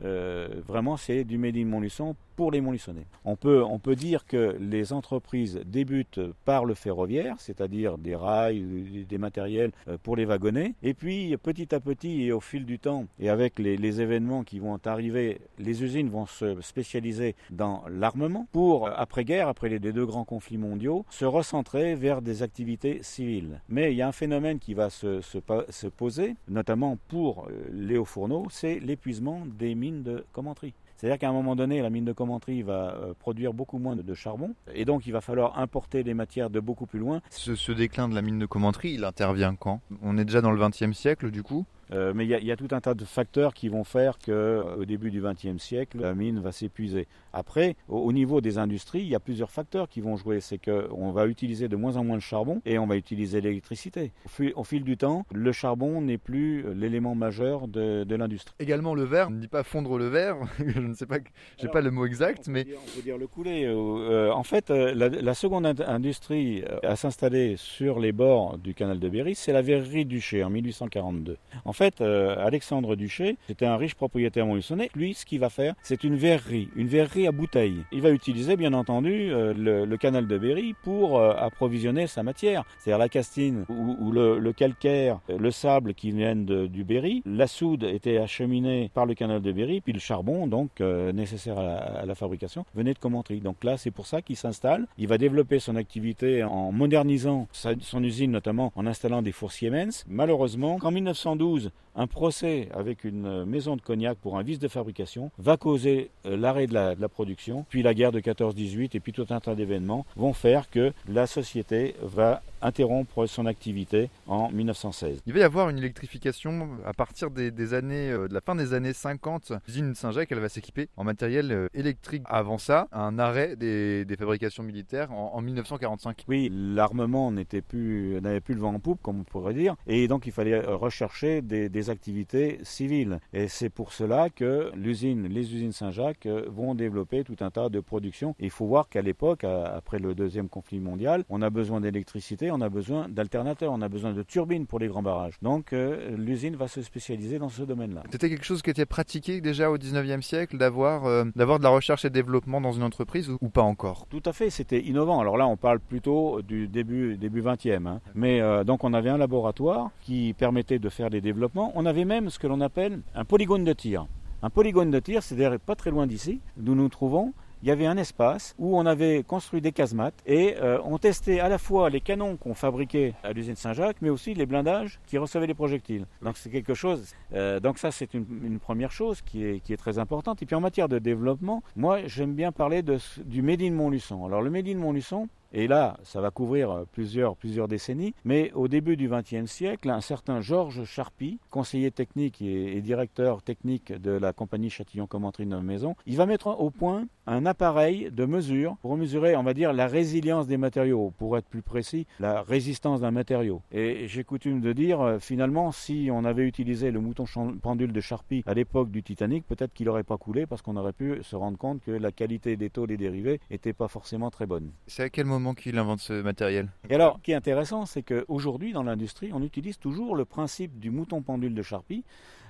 euh, 0.04 0.48
vraiment 0.66 0.98
c'est 0.98 1.24
du 1.24 1.38
Made 1.38 1.58
in 1.58 1.66
Montluçon 1.66 2.16
pour 2.36 2.52
les 2.52 2.62
Montluçonnais. 2.62 3.06
On 3.26 3.36
peut, 3.36 3.64
on 3.64 3.80
peut 3.80 3.96
dire 3.96 4.26
que 4.26 4.58
les 4.60 4.92
entreprises 4.92 5.62
débutent 5.66 6.20
par 6.46 6.66
le 6.66 6.74
ferroviaire, 6.74 7.36
c'est-à-dire 7.38 7.98
des 7.98 8.16
rails, 8.16 9.06
des 9.08 9.18
matériels 9.18 9.72
euh, 9.88 9.98
pour 10.02 10.16
les 10.16 10.26
wagonnets, 10.26 10.74
et 10.82 10.94
puis 10.94 11.36
petit 11.38 11.74
à 11.76 11.80
petit 11.80 12.24
et 12.24 12.32
au 12.32 12.40
fil 12.40 12.66
du 12.66 12.80
temps 12.80 13.06
et 13.20 13.30
avec 13.30 13.60
les, 13.60 13.94
événements 13.94 14.44
qui 14.44 14.60
vont 14.60 14.80
arriver, 14.86 15.40
les 15.60 15.84
usines 15.84 16.10
vont 16.10 16.26
se 16.26 16.60
spécialiser 16.62 17.36
dans 17.52 17.84
l'armement 17.90 18.48
pour, 18.52 18.88
après-guerre, 18.88 19.48
après 19.48 19.70
les 19.70 19.80
deux 19.80 20.06
grands 20.06 20.26
conflits 20.26 20.58
mondiaux, 20.58 21.06
se 21.10 21.26
recentrer 21.26 21.94
vers 21.94 22.24
des 22.24 22.42
activités 22.42 23.04
civiles. 23.04 23.62
Mais 23.70 23.92
il 23.92 23.98
y 23.98 24.02
a 24.02 24.08
un 24.08 24.14
phénomène 24.14 24.58
qui 24.58 24.74
va 24.74 24.90
se, 24.90 25.22
se 25.22 25.88
poser, 25.88 26.36
notamment 26.54 26.98
pour 27.10 27.48
euh, 27.48 27.70
Léo 27.74 28.06
Fourneau, 28.06 28.48
c'est 28.50 28.80
l'épuisement 28.80 29.42
des 29.46 29.76
mines 29.76 30.04
de 30.04 30.24
Commentry. 30.32 30.74
C'est-à-dire 30.96 31.20
qu'à 31.20 31.28
un 31.28 31.34
moment 31.34 31.58
donné, 31.58 31.82
la 31.82 31.90
mine 31.90 32.06
de 32.06 32.14
Commentry 32.14 32.62
va 32.62 32.96
euh, 32.96 33.14
produire 33.20 33.54
beaucoup 33.54 33.78
moins 33.78 33.96
de 33.96 34.14
charbon, 34.14 34.56
et 34.74 34.86
donc 34.86 35.06
il 35.06 35.12
va 35.12 35.20
falloir 35.20 35.60
importer 35.60 36.04
des 36.04 36.14
matières 36.14 36.50
de 36.50 36.62
beaucoup 36.62 36.86
plus 36.86 37.00
loin. 37.00 37.22
Ce, 37.30 37.72
déclin 37.74 38.08
de 38.08 38.16
la 38.16 38.22
mine 38.22 38.40
de 38.40 38.46
Commentry, 38.46 38.94
il 38.94 39.04
intervient 39.04 39.56
quand? 39.56 39.82
On 40.02 40.18
est 40.18 40.24
déjà 40.24 40.40
dans 40.40 40.52
le 40.52 40.66
XXe 40.66 40.98
siècle, 40.98 41.32
du 41.32 41.44
coup? 41.44 41.66
Euh, 41.92 42.14
mais 42.16 42.26
il 42.26 42.30
y, 42.30 42.52
a 42.52 42.56
tout 42.56 42.68
un 42.72 42.82
tas 42.82 42.94
de 42.94 43.06
facteurs 43.06 43.54
qui 43.54 43.70
vont 43.70 43.84
faire 43.84 44.18
qu'au 44.18 44.32
euh, 44.32 44.86
début 44.86 45.12
du 45.12 45.22
XXe 45.22 45.62
siècle, 45.62 46.00
la 46.00 46.14
mine 46.14 46.40
va 46.40 46.52
s'épuiser. 46.52 47.08
Après, 47.34 47.76
au, 47.88 48.12
niveau 48.14 48.42
des 48.42 48.58
industries, 48.58 49.02
il 49.02 49.08
y 49.08 49.16
a 49.16 49.20
plusieurs 49.20 49.52
facteurs 49.52 49.90
qui 49.90 50.02
vont 50.02 50.16
jouer. 50.16 50.40
C'est 50.40 50.58
qu'on 50.58 51.12
va 51.12 51.28
utiliser 51.28 51.68
de 51.68 51.76
moins 51.76 51.98
en 51.98 52.04
moins 52.04 52.18
de 52.18 52.22
charbon 52.22 52.62
et 52.66 52.78
on 52.80 52.88
va 52.88 52.96
utiliser 52.96 53.42
l'électricité. 53.42 54.12
Au, 54.56 54.64
fil 54.64 54.84
du 54.84 54.98
temps, 54.98 55.26
le 55.32 55.52
charbon 55.52 56.02
n'est 56.02 56.18
plus 56.18 56.74
l'élément 56.74 57.16
majeur 57.16 57.68
de, 57.68 58.06
l'industrie. 58.16 58.54
Également 58.60 58.94
le 58.94 59.04
verre, 59.04 59.28
on 59.30 59.32
ne 59.32 59.40
dit 59.40 59.48
pas 59.48 59.64
fondre 59.64 59.98
le 59.98 60.08
verre, 60.08 60.38
je 60.66 60.80
ne 60.80 60.94
sais 60.94 61.08
pas, 61.08 61.18
j'ai 61.58 61.68
pas 61.68 61.82
le 61.82 61.92
mot 61.92 62.06
exact, 62.06 62.48
mais... 62.48 62.68
on 62.70 62.96
peut 62.96 63.02
dire 63.02 63.18
le 63.18 63.28
couler. 63.28 63.66
Euh, 63.66 64.32
en 64.32 64.44
fait, 64.44 64.70
la, 64.70 65.10
la, 65.10 65.34
seconde 65.34 65.66
industrie 65.66 66.64
à 66.84 66.96
s'installer 66.96 67.56
sur 67.58 68.00
les 68.00 68.12
bords 68.12 68.58
du 68.58 68.74
canal 68.74 69.00
de 69.00 69.10
Berry, 69.10 69.36
c'est 69.36 69.52
la 69.52 69.62
verrerie 69.62 70.06
Duché 70.06 70.44
en 70.44 70.50
1842. 70.50 71.38
En 71.66 71.73
fait, 71.74 72.02
euh, 72.02 72.36
Alexandre 72.40 72.96
Duché, 72.96 73.38
c'était 73.48 73.66
un 73.66 73.78
riche 73.78 73.96
propriétaire 73.96 74.46
montluçonnais. 74.46 74.90
Lui, 74.96 75.14
ce 75.14 75.26
qu'il 75.26 75.40
va 75.40 75.50
faire, 75.50 75.76
c'est 75.84 76.04
une 76.04 76.16
verrerie, 76.16 76.70
une 76.76 76.88
verrerie 76.88 77.28
à 77.28 77.32
bouteilles. 77.32 77.84
Il 77.92 78.02
va 78.02 78.12
utiliser, 78.12 78.56
bien 78.56 78.74
entendu, 78.74 79.32
euh, 79.32 79.54
le, 79.86 79.98
canal 79.98 80.28
de 80.28 80.38
Berry 80.38 80.76
pour 80.84 81.18
euh, 81.18 81.34
approvisionner 81.38 82.08
sa 82.08 82.24
matière, 82.24 82.64
c'est-à-dire 82.78 82.98
la 82.98 83.10
castine 83.10 83.66
ou, 83.70 84.12
le, 84.12 84.52
calcaire, 84.52 85.20
le 85.30 85.52
sable 85.52 85.94
qui 85.94 86.12
viennent 86.12 86.46
du 86.46 86.84
Berry. 86.84 87.22
La 87.26 87.48
soude 87.48 87.84
était 87.84 88.18
acheminée 88.18 88.90
par 88.94 89.06
le 89.06 89.14
canal 89.14 89.42
de 89.42 89.52
Berry, 89.52 89.82
puis 89.82 89.94
le 89.94 90.00
charbon, 90.00 90.48
donc 90.48 90.80
nécessaire 90.80 91.58
à 91.58 92.06
la, 92.06 92.16
fabrication, 92.16 92.66
venait 92.76 92.94
de 92.94 93.00
Commentry. 93.00 93.40
Donc 93.40 93.64
là, 93.64 93.78
c'est 93.78 93.92
pour 93.92 94.08
ça 94.08 94.22
qu'il 94.22 94.36
s'installe. 94.36 94.88
Il 94.98 95.08
va 95.08 95.18
développer 95.18 95.60
son 95.60 95.76
activité 95.76 96.44
en 96.44 96.72
modernisant 96.72 97.48
son 97.52 98.04
usine, 98.04 98.32
notamment 98.32 98.72
en 98.76 98.86
installant 98.86 99.22
des 99.22 99.32
fours 99.32 99.52
Siemens. 99.52 100.04
Malheureusement, 100.08 100.78
en 100.82 100.92
1912, 100.92 101.63
un 101.96 102.08
procès 102.08 102.70
avec 102.74 103.04
une 103.04 103.46
maison 103.46 103.76
de 103.76 103.82
cognac 103.82 104.18
pour 104.18 104.38
un 104.38 104.44
vice 104.44 104.60
de 104.60 104.68
fabrication 104.68 105.32
va 105.38 105.58
causer 105.58 106.10
euh, 106.26 106.36
l'arrêt 106.36 106.68
de 106.68 106.74
la, 106.74 106.96
production, 107.10 107.66
puis 107.70 107.84
la 107.84 107.94
guerre 107.94 108.12
de 108.12 108.20
14-18 108.20 108.90
et 108.94 109.00
puis 109.00 109.14
tout 109.14 109.26
un 109.30 109.40
tas 109.40 109.56
d'événements 109.56 110.06
vont 110.16 110.34
faire 110.34 110.70
que 110.70 110.94
la 111.08 111.28
société 111.28 111.96
va 112.02 112.42
interrompre 112.64 113.26
son 113.28 113.46
activité 113.46 114.10
en 114.28 114.50
1916. 114.52 115.22
Il 115.26 115.34
va 115.34 115.40
y 115.40 115.44
avoir 115.44 115.70
une 115.70 115.78
électrification 115.78 116.70
à 116.86 116.94
partir 116.94 117.30
des, 117.30 117.74
années, 117.74 118.10
euh, 118.10 118.28
de 118.28 118.34
la 118.34 118.42
fin 118.42 118.56
des 118.56 118.74
années 118.74 118.94
50. 118.94 119.54
L'usine 119.68 119.94
Saint-Jacques, 119.96 120.32
elle 120.32 120.40
va 120.40 120.50
s'équiper 120.50 120.90
en 120.98 121.04
matériel 121.04 121.52
euh, 121.52 121.68
électrique. 121.74 122.24
Avant 122.26 122.58
ça, 122.58 122.88
un 122.92 123.20
arrêt 123.20 123.56
des, 123.56 124.06
fabrications 124.18 124.64
militaires 124.64 125.12
en, 125.12 125.42
1945. 125.42 126.24
Oui, 126.28 126.50
l'armement 126.52 127.32
n'était 127.32 127.62
plus, 127.62 128.22
n'avait 128.22 128.40
plus 128.40 128.54
le 128.54 128.62
vent 128.62 128.74
en 128.74 128.80
poupe, 128.80 129.02
comme 129.02 129.22
on 129.22 129.24
pourrait 129.24 129.54
dire, 129.54 129.76
et 129.88 130.08
donc 130.08 130.28
il 130.28 130.32
fallait 130.32 130.60
rechercher 130.60 131.42
des, 131.42 131.68
des 131.68 131.90
activités 131.90 132.60
civiles. 132.64 133.20
Et 133.34 133.48
c'est 133.48 133.70
pour 133.70 133.92
cela 133.92 134.30
que 134.30 134.72
l'usine, 134.76 135.28
les 135.28 135.54
usines 135.54 135.72
Saint-Jacques 135.72 136.28
vont 136.28 136.76
développer 136.76 137.24
tout 137.24 137.36
un 137.42 137.50
tas 137.50 137.70
de 137.70 137.80
productions. 137.80 138.36
Il 138.40 138.52
faut 138.52 138.66
voir 138.66 138.88
qu'à 138.88 139.02
l'époque, 139.02 139.44
après 139.44 140.00
le 140.00 140.16
deuxième 140.16 140.48
conflit 140.48 140.80
mondial, 140.80 141.26
on 141.30 141.42
a 141.42 141.50
besoin 141.50 141.82
d'électricité, 141.82 142.52
on 142.54 142.62
a 142.62 142.70
besoin 142.70 143.08
d'alternateurs, 143.10 143.72
on 143.74 143.82
a 143.82 143.90
besoin 143.90 144.14
de 144.14 144.24
turbines 144.24 144.66
pour 144.66 144.80
les 144.80 144.88
grands 144.88 145.04
barrages. 145.04 145.34
Donc 145.42 145.74
euh, 145.74 146.16
l'usine 146.16 146.56
va 146.56 146.68
se 146.68 146.82
spécialiser 146.82 147.40
dans 147.40 147.50
ce 147.50 147.64
domaine-là. 147.64 148.04
C'était 148.12 148.30
quelque 148.30 148.46
chose 148.46 148.62
qui 148.62 148.70
était 148.70 148.86
pratiqué 148.86 149.42
déjà 149.42 149.70
au 149.70 149.78
19e 149.78 150.22
siècle, 150.22 150.58
d'avoir 150.58 151.06
euh, 151.06 151.26
d'avoir 151.36 151.60
de 151.60 151.64
la 151.64 151.70
recherche 151.70 152.06
et 152.06 152.10
développement 152.10 152.62
dans 152.62 152.72
une 152.72 152.84
entreprise 152.84 153.30
ou, 153.42 153.50
pas 153.50 153.62
encore? 153.62 154.08
Tout 154.10 154.24
à 154.26 154.34
fait, 154.34 154.50
c'était 154.50 154.82
innovant. 154.82 155.20
Alors 155.20 155.38
là, 155.38 155.48
on 155.48 155.58
parle 155.58 155.80
plutôt 155.80 156.42
du 156.42 156.68
début, 156.68 157.18
début 157.18 157.42
20e. 157.42 157.88
Hein. 157.88 158.00
Mais 158.16 158.42
euh, 158.42 158.64
donc 158.64 158.84
on 158.84 158.94
avait 158.94 159.10
un 159.10 159.18
laboratoire 159.18 159.92
qui 160.02 160.34
permettait 160.34 160.80
de 160.80 160.90
faire 160.90 161.10
des 161.10 161.22
développements. 161.22 161.72
On 161.76 161.86
avait 161.86 162.06
même 162.06 162.30
ce 162.30 162.40
que 162.40 162.48
l'on 162.48 162.62
appelle 162.62 163.02
un 163.16 163.26
polygone 163.26 163.64
de 163.64 163.74
tir. 163.74 164.08
Un 164.42 164.50
polygone 164.50 164.92
de 164.92 165.00
tir, 165.00 165.24
c'est 165.24 165.36
d'ailleurs 165.36 165.60
pas 165.60 165.76
très 165.76 165.90
loin 165.90 166.06
d'ici, 166.06 166.42
d'où 166.58 166.76
nous 166.76 166.84
nous 166.84 166.90
trouvons 166.90 167.34
il 167.64 167.68
y 167.68 167.72
avait 167.72 167.86
un 167.86 167.96
espace 167.96 168.56
où 168.60 168.78
on 168.78 168.86
avait 168.86 169.24
construit 169.24 169.62
des 169.62 169.72
casemates 169.72 170.22
et 170.26 170.58
euh, 170.62 170.80
on 170.84 170.98
testait 170.98 171.40
à 171.40 171.48
la 171.48 171.58
fois 171.58 171.90
les 171.90 172.02
canons 172.02 172.36
qu'on 172.36 172.56
fabriquait 172.56 173.14
à 173.24 173.32
l'usine 173.32 173.56
Saint-Jacques, 173.56 174.02
mais 174.02 174.10
aussi 174.10 174.34
les 174.34 174.46
blindages 174.46 175.00
qui 175.08 175.18
recevaient 175.18 175.48
les 175.48 175.54
projectiles. 175.54 176.06
Donc 176.22 176.36
c'est 176.36 176.50
quelque 176.50 176.74
chose. 176.74 177.14
Euh, 177.34 177.62
donc 177.62 177.78
ça 177.78 177.90
c'est 177.92 178.14
une, 178.14 178.60
première 178.60 178.92
chose 178.92 179.22
qui 179.22 179.46
est, 179.46 179.78
très 179.78 179.98
importante. 179.98 180.44
Et 180.44 180.46
puis 180.46 180.58
en 180.58 180.62
matière 180.62 180.90
de 180.90 181.00
développement, 181.00 181.64
moi 181.78 182.06
j'aime 182.06 182.34
bien 182.34 182.52
parler 182.52 182.82
de, 182.82 182.98
du 183.24 183.42
Made 183.42 183.62
in 183.62 183.72
Montluçon. 183.72 184.26
Alors 184.26 184.42
le 184.42 184.50
Made 184.50 184.68
in 184.68 184.78
Montluçon, 184.78 185.30
et 185.54 185.68
là, 185.68 185.98
ça 186.04 186.20
va 186.20 186.32
couvrir 186.32 186.84
plusieurs, 186.92 187.36
plusieurs 187.36 187.68
décennies. 187.68 188.14
Mais 188.26 188.52
au 188.54 188.68
début 188.68 188.98
du 188.98 189.08
XXe 189.08 189.50
siècle, 189.50 189.90
un 189.90 190.02
certain 190.02 190.42
Georges 190.42 190.84
Charpie, 190.84 191.40
conseiller 191.52 191.92
technique 191.92 192.42
et, 192.42 192.82
directeur 192.82 193.42
technique 193.42 193.94
de 193.94 194.12
la 194.12 194.34
compagnie 194.34 194.70
Châtillon 194.70 195.08
Commentry 195.08 195.46
de 195.46 195.56
Maison, 195.56 195.96
il 196.06 196.18
va 196.18 196.26
mettre 196.26 196.48
au 196.48 196.70
point 196.70 197.08
un 197.28 197.46
appareil 197.46 198.10
de 198.12 198.26
mesure 198.26 198.76
pour 198.82 198.98
mesurer, 198.98 199.36
on 199.36 199.44
va 199.44 199.54
dire, 199.54 199.72
la 199.72 199.88
résilience 199.88 200.48
des 200.48 200.58
matériaux, 200.58 201.14
pour 201.18 201.38
être 201.38 201.48
plus 201.48 201.62
précis, 201.62 202.06
la 202.20 202.42
résistance 202.42 203.02
d'un 203.02 203.12
matériau. 203.12 203.62
Et 203.72 204.08
j'ai 204.08 204.24
coutume 204.24 204.60
de 204.60 204.74
dire, 204.74 205.02
euh, 205.02 205.20
finalement, 205.20 205.72
si 205.72 206.10
on 206.12 206.26
avait 206.26 206.46
utilisé 206.46 206.92
le 206.92 207.00
mouton 207.00 207.26
pendule 207.62 207.94
de 207.94 208.02
Charpie 208.02 208.44
à 208.46 208.54
l'époque 208.54 208.92
du 208.92 209.04
Titanic, 209.04 209.46
peut-être 209.48 209.74
qu'il 209.74 209.86
n'aurait 209.86 210.04
pas 210.04 210.18
coulé 210.18 210.46
parce 210.46 210.62
qu'on 210.62 210.76
aurait 210.76 210.94
pu 210.94 211.24
se 211.24 211.36
rendre 211.36 211.58
compte 211.58 211.82
que 211.82 211.92
la 211.92 212.12
qualité 212.12 212.58
des 212.58 212.70
taux 212.70 212.88
des 212.88 212.98
dérivés 212.98 213.40
n'était 213.50 213.74
pas 213.74 213.88
forcément 213.88 214.30
très 214.30 214.46
bonne. 214.46 214.72
C'est 214.88 215.04
à 215.04 215.10
quel 215.10 215.26
moment 215.26 215.43
qu'il 215.54 215.78
invente 215.78 216.00
ce 216.00 216.22
matériel? 216.22 216.70
Et 216.90 216.96
alors, 216.96 217.18
ce 217.18 217.24
qui 217.24 217.32
est 217.34 217.36
intéressant, 217.36 217.86
c'est 217.86 218.04
qu'aujourd'hui, 218.04 218.72
dans 218.72 218.84
l'industrie, 218.84 219.32
on 219.34 219.44
utilise 219.44 219.78
toujours 219.78 220.16
le 220.16 220.24
principe 220.24 220.80
du 220.80 220.92
mouton 220.92 221.22
pendule 221.22 221.54
de 221.54 221.62
Charpie. 221.62 222.06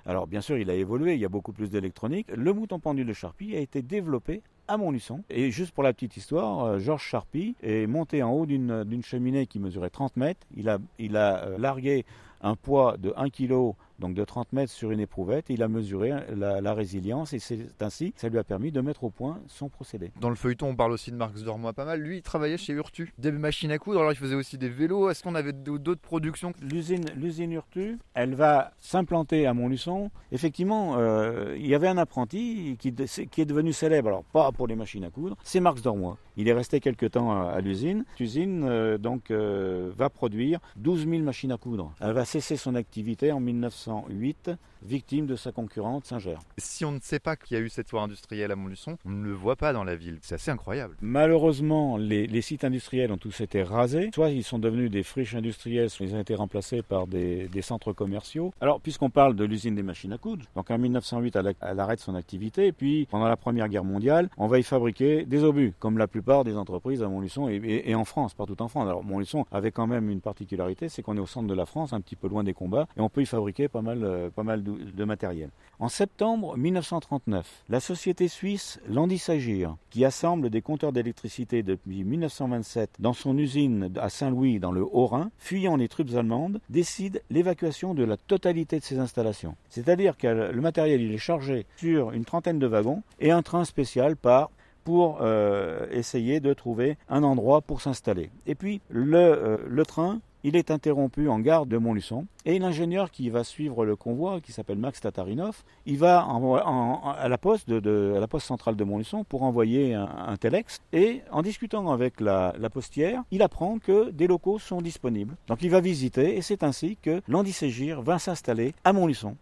Alors, 0.06 0.28
bien 0.28 0.42
sûr, 0.42 0.58
il 0.58 0.70
a 0.70 0.76
évolué, 0.76 1.16
il 1.16 1.20
y 1.20 1.26
a 1.26 1.30
beaucoup 1.30 1.54
plus 1.54 1.72
d'électronique. 1.72 2.28
Le 2.36 2.54
mouton 2.54 2.80
pendule 2.80 3.08
de 3.08 3.14
Charpie 3.14 3.56
a 3.56 3.60
été 3.60 3.82
développé 3.82 4.44
à 4.68 4.78
Montluçon. 4.78 5.24
Et 5.30 5.50
juste 5.50 5.72
pour 5.72 5.84
la 5.84 5.94
petite 5.94 6.18
histoire, 6.18 6.66
euh, 6.66 6.80
Georges 6.80 7.06
Charpie 7.06 7.56
est 7.64 7.88
monté 7.88 8.22
en 8.22 8.32
haut 8.32 8.46
d'une 8.46 9.04
cheminée 9.04 9.48
qui 9.48 9.60
mesurait 9.60 9.90
30 9.90 10.18
mètres. 10.18 10.46
Il 10.56 10.70
a, 10.70 10.78
il 11.00 11.18
a 11.18 11.46
euh, 11.46 11.58
largué 11.58 12.06
un 12.42 12.56
poids 12.56 12.98
de 12.98 13.14
1 13.16 13.30
kg 13.30 13.74
donc 14.00 14.14
de 14.14 14.24
30 14.24 14.54
mètres 14.54 14.72
sur 14.72 14.92
une 14.92 15.00
éprouvette. 15.00 15.46
il 15.50 15.64
a 15.64 15.68
mesuré 15.68 16.12
la, 16.36 16.74
résilience 16.74 17.34
et 17.34 17.40
c'est 17.40 17.82
ainsi 17.82 18.14
ça 18.16 18.30
lui 18.30 18.40
a 18.40 18.44
permis 18.44 18.72
de 18.72 18.82
mettre 18.82 19.04
au 19.04 19.10
point 19.10 19.40
son 19.48 19.70
procédé. 19.70 20.12
Dans 20.20 20.30
le 20.30 20.36
feuilleton, 20.36 20.70
on 20.70 20.76
parle 20.76 20.92
aussi 20.92 21.12
de 21.12 21.16
Marx 21.16 21.44
Dormois 21.44 21.74
pas 21.74 21.86
mal. 21.86 22.00
Lui, 22.00 22.18
il 22.18 22.22
travaillait 22.22 22.58
chez 22.58 22.74
Urtu, 22.74 23.14
des 23.18 23.32
machines 23.32 23.72
à 23.72 23.78
coudre. 23.78 24.00
Alors, 24.00 24.12
il 24.12 24.18
faisait 24.18 24.36
aussi 24.36 24.58
des 24.58 24.70
vélos. 24.70 25.10
Est-ce 25.10 25.24
qu'on 25.24 25.36
avait 25.36 25.54
d'autres 25.54 26.02
productions 26.02 26.54
L'usine, 26.62 27.06
l'usine 27.16 27.52
Urtu, 27.52 28.00
elle 28.14 28.34
va 28.34 28.72
s'implanter 28.80 29.46
à 29.46 29.54
Montluçon. 29.54 30.10
Effectivement, 30.32 30.96
euh, 30.98 31.56
il 31.58 31.68
y 31.68 31.76
avait 31.76 31.88
un 31.88 31.98
apprenti 31.98 32.78
qui, 32.80 32.94
qui, 32.94 33.42
est 33.42 33.46
devenu 33.46 33.74
célèbre. 33.74 34.08
Alors, 34.08 34.24
pas 34.24 34.52
pour 34.52 34.68
les 34.68 34.76
machines 34.76 35.04
à 35.04 35.10
coudre. 35.10 35.38
C'est 35.44 35.60
Marx 35.60 35.82
Dormois. 35.82 36.18
Il 36.36 36.48
est 36.48 36.54
resté 36.54 36.80
quelques 36.80 37.12
temps 37.12 37.48
à, 37.48 37.62
l'usine. 37.62 38.06
L'usine 38.20 38.64
euh, 38.64 38.98
donc 38.98 39.30
euh, 39.30 39.92
va 39.96 40.10
produire 40.10 40.60
12 40.78 41.08
000 41.08 41.24
machines 41.24 41.52
à 41.52 41.58
coudre. 41.58 41.94
Elle 42.00 42.14
va 42.14 42.26
cesser 42.26 42.58
son 42.58 42.76
activité 42.76 43.32
en 43.32 43.40
1908 43.88 44.58
victime 44.86 45.26
de 45.26 45.36
sa 45.36 45.52
concurrente 45.52 46.06
Singer. 46.06 46.38
Si 46.58 46.86
on 46.86 46.91
ne 46.91 47.00
sait 47.00 47.19
pas 47.19 47.36
qu'il 47.36 47.58
y 47.58 47.60
a 47.60 47.63
eu 47.63 47.69
cette 47.69 47.89
foire 47.89 48.04
industrielle 48.04 48.52
à 48.52 48.56
Montluçon, 48.56 48.98
on 49.06 49.12
ne 49.12 49.24
le 49.24 49.34
voit 49.34 49.56
pas 49.56 49.74
dans 49.74 49.84
la 49.84 49.96
ville. 49.96 50.19
C'est 50.22 50.36
assez 50.36 50.52
incroyable. 50.52 50.96
Malheureusement, 51.02 51.98
les, 51.98 52.41
sites 52.41 52.63
industriels 52.63 53.12
ont 53.12 53.17
tous 53.17 53.41
été 53.41 53.63
rasés. 53.63 54.10
Soit 54.13 54.32
ils 54.32 54.43
sont 54.43 54.60
devenus 54.60 54.91
des 54.91 55.04
friches 55.04 55.36
industrielles, 55.36 55.89
soit 55.89 56.06
ils 56.06 56.15
ont 56.15 56.19
été 56.19 56.36
remplacés 56.36 56.82
par 56.82 57.08
des, 57.08 57.50
centres 57.62 57.93
commerciaux. 57.93 58.54
Alors, 58.60 58.82
puisqu'on 58.82 59.10
parle 59.10 59.36
de 59.36 59.46
l'usine 59.46 59.76
des 59.76 59.84
machines 59.84 60.12
à 60.12 60.17
coudre, 60.17 60.46
donc 60.56 60.69
en 60.69 60.78
1908, 60.78 61.38
elle, 61.38 61.80
arrête 61.80 62.00
son 62.00 62.15
activité. 62.15 62.67
Et 62.67 62.72
puis, 62.74 63.08
pendant 63.10 63.28
la 63.28 63.38
Première 63.38 63.69
Guerre 63.69 63.86
mondiale, 63.86 64.30
on 64.38 64.48
va 64.48 64.60
y 64.60 64.63
fabriquer 64.63 65.26
des 65.26 65.43
obus, 65.43 65.74
comme 65.80 65.98
la 65.98 66.08
plupart 66.08 66.43
des 66.43 66.58
entreprises 66.58 67.02
à 67.02 67.08
Montluçon 67.08 67.48
et, 67.48 67.96
en 67.96 68.04
France, 68.04 68.34
partout 68.34 68.62
en 68.62 68.67
France. 68.67 68.88
Alors, 68.88 69.04
Montluçon 69.04 69.46
avait 69.52 69.72
quand 69.72 69.88
même 69.88 70.10
une 70.10 70.22
particularité, 70.22 70.89
c'est 70.89 71.02
qu'on 71.02 71.15
est 71.15 71.22
au 71.22 71.26
centre 71.26 71.48
de 71.48 71.54
la 71.54 71.65
France, 71.65 71.93
un 71.93 72.02
petit 72.02 72.15
peu 72.15 72.28
loin 72.28 72.43
des 72.43 72.54
combats, 72.54 72.88
et 72.98 73.02
on 73.02 73.10
peut 73.10 73.22
y 73.22 73.26
fabriquer 73.26 73.67
pas 73.69 73.82
mal, 73.82 74.04
euh, 74.04 74.30
pas 74.30 74.43
mal 74.43 74.62
de 74.78 75.04
matériel. 75.04 75.50
En 75.80 75.90
septembre 75.90 76.56
1939, 76.56 77.64
la 77.68 77.80
société 77.80 78.28
suisse 78.28 78.80
Landisagir, 78.88 79.76
qui 79.90 80.06
assemble 80.06 80.50
des 80.50 80.62
compteurs 80.62 80.94
d'électricité 80.94 81.64
depuis 81.64 82.04
1927 82.04 82.90
dans 83.00 83.14
son 83.14 83.38
usine 83.38 83.92
à 83.98 84.10
Saint-Louis 84.10 84.60
dans 84.60 84.72
le 84.72 84.84
Haut-Rhin, 84.84 85.32
fuyant 85.38 85.76
les 85.76 85.88
troupes 85.88 86.16
allemandes, 86.16 86.62
décide 86.70 87.22
l'évacuation 87.30 87.94
de 87.94 88.04
la 88.04 88.18
totalité 88.18 88.80
de 88.80 88.84
ses 88.84 89.00
installations. 89.00 89.56
C'est-à-dire 89.70 90.18
que 90.18 90.28
le 90.28 90.62
matériel 90.62 91.02
il 91.02 91.12
est 91.12 91.18
chargé 91.18 91.66
sur 91.78 92.12
une 92.12 92.26
trentaine 92.26 92.60
de 92.60 92.68
wagons 92.68 93.04
et 93.20 93.32
un 93.32 93.42
train 93.42 93.66
spécial 93.66 94.16
part 94.16 94.52
pour 94.84 95.20
euh, 95.22 95.88
essayer 95.92 96.40
de 96.40 96.54
trouver 96.54 96.98
un 97.10 97.24
endroit 97.24 97.62
pour 97.62 97.82
s'installer. 97.82 98.30
Et 98.48 98.56
puis 98.56 98.82
le, 98.90 99.18
euh, 99.18 99.58
le 99.68 99.86
train 99.86 100.20
il 100.44 100.56
est 100.56 100.72
interrompu 100.72 101.30
en 101.30 101.40
gare 101.40 101.66
de 101.66 101.78
Montluçon 101.78 102.26
et 102.46 102.60
l'ingénieur 102.60 103.12
qui 103.12 103.30
va 103.30 103.44
suivre 103.44 103.86
le 103.86 103.96
convoi, 103.96 104.42
qui 104.42 104.52
s'appelle 104.52 104.78
Max 104.78 105.02
Tatarinov, 105.02 105.64
il 105.86 105.98
va 105.98 106.20
à, 106.22 107.28
la 107.28 107.38
poste 107.38 107.70
de, 107.70 108.16
la 108.20 108.28
poste 108.28 108.48
centrale 108.48 108.76
de 108.76 108.84
Montluçon 108.84 109.24
pour 109.24 109.44
envoyer 109.44 109.94
un, 109.94 110.36
telex 110.38 110.82
et 110.92 111.22
en 111.32 111.42
discutant 111.42 111.92
avec 111.92 112.20
la, 112.20 112.54
postière, 112.72 113.24
il 113.32 113.42
apprend 113.42 113.80
que 113.80 114.10
des 114.12 114.28
locaux 114.28 114.60
sont 114.60 114.82
disponibles. 114.82 115.36
Donc 115.48 115.62
il 115.62 115.70
va 115.70 115.80
visiter 115.80 116.38
et 116.38 116.42
c'est 116.42 116.64
ainsi 116.64 116.98
que 117.02 117.22
Landy 117.28 117.54
va 118.02 118.20
s'installer 118.20 118.74
à 118.84 118.94
Montluçon 118.94 119.36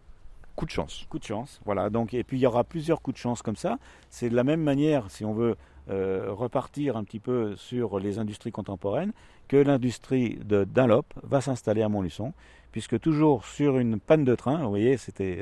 coup 0.56 0.66
de 0.66 0.72
chance. 0.72 1.06
Coup 1.10 1.18
de 1.18 1.24
chance, 1.24 1.60
voilà. 1.66 1.90
Donc, 1.90 2.14
et 2.14 2.24
puis 2.24 2.38
il 2.38 2.42
y 2.42 2.46
aura 2.46 2.64
plusieurs 2.64 3.02
coups 3.02 3.16
de 3.16 3.20
chance 3.20 3.42
comme 3.42 3.56
ça. 3.56 3.80
C'est 4.10 4.30
de 4.30 4.36
la 4.36 4.44
même 4.44 4.62
manière, 4.62 5.10
si 5.10 5.26
on 5.26 5.34
veut 5.34 5.56
euh, 5.89 6.28
repartir 6.32 6.98
un 6.98 7.04
petit 7.04 7.20
peu 7.20 7.56
sur 7.56 8.00
les 8.00 8.20
industries 8.20 8.52
contemporaines, 8.52 9.13
que 9.48 9.58
l'industrie 9.58 10.39
de 10.46 10.63
Dunlop 10.63 11.06
va 11.24 11.41
s'installer 11.41 11.82
à 11.82 11.89
Montluçon, 11.89 12.34
puisque 12.72 13.00
toujours 13.00 13.46
sur 13.46 13.78
une 13.78 14.00
panne 14.00 14.24
de 14.24 14.36
train, 14.36 14.63
vous 14.63 14.70
voyez, 14.70 14.98
c'était, 14.98 15.41